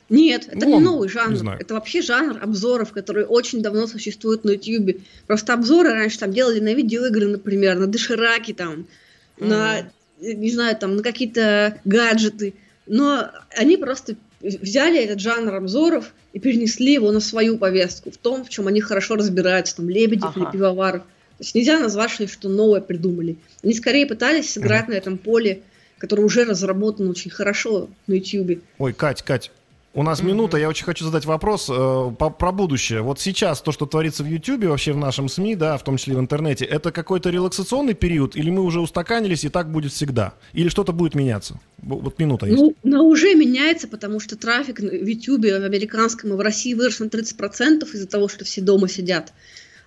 Нет, 0.09 0.47
это 0.51 0.65
Вон, 0.65 0.79
не 0.79 0.85
новый 0.85 1.09
жанр. 1.09 1.43
Не 1.43 1.59
это 1.59 1.73
вообще 1.73 2.01
жанр 2.01 2.39
обзоров, 2.41 2.91
который 2.91 3.25
очень 3.25 3.61
давно 3.61 3.87
существует 3.87 4.43
на 4.43 4.51
YouTube. 4.51 5.01
Просто 5.25 5.53
обзоры 5.53 5.93
раньше 5.93 6.19
там 6.19 6.31
делали 6.31 6.59
на 6.59 6.73
видеоигры, 6.73 7.27
например, 7.27 7.77
на 7.77 7.87
дошираки 7.87 8.53
там, 8.53 8.87
mm-hmm. 9.37 9.47
на, 9.47 9.91
не 10.19 10.51
знаю, 10.51 10.75
там, 10.77 10.95
на 10.95 11.03
какие-то 11.03 11.79
гаджеты. 11.85 12.53
Но 12.85 13.29
они 13.55 13.77
просто 13.77 14.15
взяли 14.41 14.99
этот 14.99 15.19
жанр 15.19 15.55
обзоров 15.55 16.13
и 16.33 16.39
перенесли 16.39 16.93
его 16.93 17.11
на 17.11 17.19
свою 17.19 17.57
повестку, 17.57 18.11
в 18.11 18.17
том, 18.17 18.45
в 18.45 18.49
чем 18.49 18.67
они 18.67 18.81
хорошо 18.81 19.15
разбираются, 19.15 19.77
там, 19.77 19.89
Лебедев 19.89 20.31
ага. 20.35 20.41
или 20.41 20.51
Пивоваров. 20.51 21.01
То 21.01 21.43
есть 21.43 21.53
нельзя 21.53 21.79
назвать, 21.79 22.11
что 22.11 22.27
что 22.27 22.49
новое 22.49 22.81
придумали. 22.81 23.37
Они 23.63 23.73
скорее 23.73 24.07
пытались 24.07 24.51
сыграть 24.51 24.85
mm-hmm. 24.85 24.91
на 24.91 24.95
этом 24.95 25.17
поле, 25.17 25.61
которое 25.97 26.23
уже 26.23 26.45
разработано 26.45 27.09
очень 27.09 27.31
хорошо 27.31 27.89
на 28.07 28.13
YouTube. 28.13 28.63
Ой, 28.77 28.93
Кать, 28.93 29.21
Кать, 29.23 29.51
У 29.97 30.03
нас 30.03 30.21
минута, 30.21 30.57
я 30.57 30.69
очень 30.69 30.85
хочу 30.85 31.05
задать 31.05 31.25
вопрос 31.25 31.71
э, 31.71 31.73
по, 31.73 32.29
про 32.29 32.51
будущее. 32.51 33.01
Вот 33.01 33.19
сейчас 33.19 33.61
то, 33.61 33.71
что 33.71 33.87
творится 33.87 34.23
в 34.23 34.27
Ютьюбе, 34.27 34.67
вообще 34.67 34.93
в 34.93 34.97
нашем 34.97 35.27
СМИ, 35.27 35.55
да, 35.55 35.75
в 35.75 35.83
том 35.83 35.97
числе 35.97 36.15
в 36.15 36.19
интернете, 36.19 36.65
это 36.65 36.91
какой-то 36.91 37.31
релаксационный 37.31 37.95
период, 37.95 38.35
или 38.35 38.51
мы 38.51 38.61
уже 38.61 38.79
устаканились 38.79 39.43
и 39.43 39.49
так 39.49 39.71
будет 39.71 39.91
всегда? 39.91 40.35
Или 40.53 40.69
что-то 40.69 40.93
будет 40.93 41.15
меняться? 41.15 41.59
Вот 41.79 42.19
минута 42.19 42.45
есть. 42.45 42.59
Ну, 42.59 42.75
но 42.83 43.07
уже 43.07 43.33
меняется, 43.33 43.87
потому 43.87 44.19
что 44.19 44.35
трафик 44.35 44.81
в 44.81 44.83
Ютьюбе 44.83 45.59
в 45.59 45.63
американском 45.63 46.31
и 46.31 46.35
в 46.35 46.41
России 46.41 46.75
вырос 46.75 46.99
на 46.99 47.05
30% 47.05 47.91
из-за 47.91 48.07
того, 48.07 48.27
что 48.27 48.45
все 48.45 48.61
дома 48.61 48.87
сидят. 48.87 49.33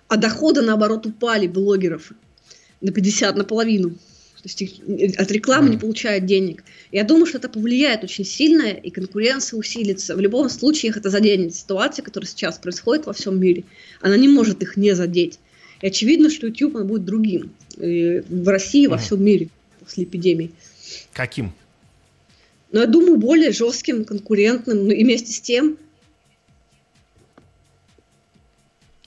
А 0.09 0.17
доходы, 0.17 0.61
наоборот, 0.61 1.05
упали 1.05 1.47
блогеров 1.47 2.11
на 2.81 2.91
50, 2.91 3.37
наполовину. 3.37 3.95
То 4.41 4.49
есть 4.49 5.17
от 5.17 5.31
рекламы 5.31 5.69
не 5.69 5.77
получают 5.77 6.25
денег. 6.25 6.63
Я 6.91 7.03
думаю, 7.03 7.27
что 7.27 7.37
это 7.37 7.47
повлияет 7.47 8.03
очень 8.03 8.25
сильно, 8.25 8.69
и 8.69 8.89
конкуренция 8.89 9.59
усилится. 9.59 10.15
В 10.15 10.19
любом 10.19 10.49
случае 10.49 10.89
их 10.89 10.97
это 10.97 11.11
заденет. 11.11 11.53
Ситуация, 11.53 12.01
которая 12.01 12.27
сейчас 12.27 12.57
происходит 12.57 13.05
во 13.05 13.13
всем 13.13 13.39
мире, 13.39 13.65
она 14.01 14.17
не 14.17 14.27
может 14.27 14.63
их 14.63 14.77
не 14.77 14.95
задеть. 14.95 15.39
И 15.81 15.87
очевидно, 15.87 16.31
что 16.31 16.47
YouTube 16.47 16.75
он 16.75 16.87
будет 16.87 17.05
другим. 17.05 17.51
И 17.77 18.23
в 18.27 18.47
России, 18.47 18.87
во 18.87 18.97
всем 18.97 19.23
мире 19.23 19.49
после 19.79 20.05
эпидемии. 20.05 20.51
Каким? 21.13 21.53
Но 22.71 22.81
я 22.81 22.87
думаю, 22.87 23.17
более 23.17 23.51
жестким, 23.51 24.05
конкурентным, 24.05 24.87
ну 24.87 24.91
и 24.91 25.03
вместе 25.03 25.31
с 25.33 25.39
тем... 25.41 25.77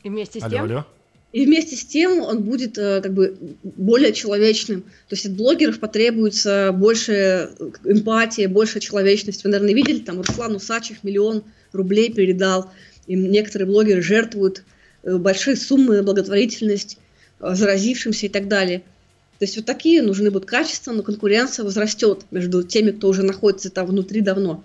И 0.03 0.09
вместе 0.09 0.39
с 0.39 0.43
алло, 0.43 0.53
тем... 0.53 0.65
Алло. 0.65 0.87
И 1.35 1.47
вместе 1.47 1.75
с 1.75 1.85
тем 1.85 2.21
он 2.21 2.45
будет 2.45 2.79
э, 2.79 3.01
как 3.03 3.13
бы 3.13 3.37
более 3.65 4.13
человечным. 4.13 4.83
То 4.83 5.17
есть 5.17 5.27
от 5.27 5.33
блогеров 5.33 5.81
потребуется 5.81 6.71
больше 6.73 7.51
эмпатии, 7.85 8.47
больше 8.47 8.79
человечности. 8.79 9.43
Вы, 9.43 9.51
наверное, 9.51 9.75
видели, 9.75 9.99
там 9.99 10.21
Руслан 10.21 10.55
Усачев 10.55 11.03
миллион 11.03 11.43
рублей 11.73 12.13
передал. 12.13 12.71
И 13.09 13.17
некоторые 13.17 13.67
блогеры 13.67 14.01
жертвуют 14.01 14.63
э, 15.03 15.17
большие 15.17 15.57
суммы 15.57 15.97
на 15.97 16.03
благотворительность 16.05 16.99
э, 17.41 17.53
заразившимся 17.53 18.27
и 18.27 18.29
так 18.29 18.47
далее. 18.47 18.85
То 19.41 19.45
есть 19.45 19.57
вот 19.57 19.67
такие 19.67 20.03
нужны 20.03 20.31
будут 20.31 20.49
качества, 20.49 20.93
но 20.93 21.03
конкуренция 21.03 21.65
возрастет 21.65 22.27
между 22.31 22.63
теми, 22.63 22.93
кто 22.93 23.09
уже 23.09 23.25
находится 23.25 23.71
там 23.71 23.87
внутри 23.89 24.21
давно. 24.21 24.63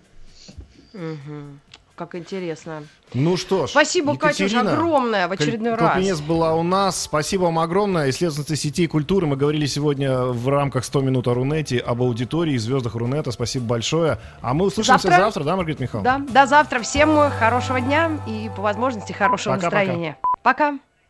Угу. 0.93 1.68
Как 1.99 2.15
интересно. 2.15 2.85
Ну 3.13 3.35
что 3.35 3.67
ж, 3.67 3.71
Спасибо, 3.71 4.15
Катюш, 4.15 4.53
огромное 4.53 5.27
в 5.27 5.33
очередной 5.33 5.75
раз. 5.75 5.95
Калпинец 5.95 6.21
была 6.21 6.55
у 6.55 6.63
нас. 6.63 7.03
Спасибо 7.03 7.43
вам 7.43 7.59
огромное. 7.59 8.09
Исследовательница 8.09 8.55
сетей 8.55 8.87
культуры. 8.87 9.27
Мы 9.27 9.35
говорили 9.35 9.65
сегодня 9.65 10.19
в 10.21 10.47
рамках 10.47 10.85
100 10.85 11.01
минут 11.01 11.27
о 11.27 11.33
Рунете, 11.33 11.79
об 11.79 12.01
аудитории 12.01 12.53
и 12.53 12.57
звездах 12.57 12.95
Рунета. 12.95 13.31
Спасибо 13.31 13.65
большое. 13.65 14.17
А 14.41 14.53
мы 14.53 14.67
услышимся 14.67 15.09
завтра, 15.09 15.23
завтра 15.25 15.43
да, 15.43 15.57
Маргарита 15.57 15.83
Михайловна? 15.83 16.25
Да, 16.25 16.33
до 16.33 16.47
завтра. 16.47 16.79
Всем 16.79 17.29
хорошего 17.37 17.81
дня 17.81 18.11
и, 18.25 18.49
по 18.55 18.61
возможности, 18.61 19.11
хорошего 19.11 19.55
пока, 19.55 19.65
настроения. 19.65 20.17
пока. 20.41 20.79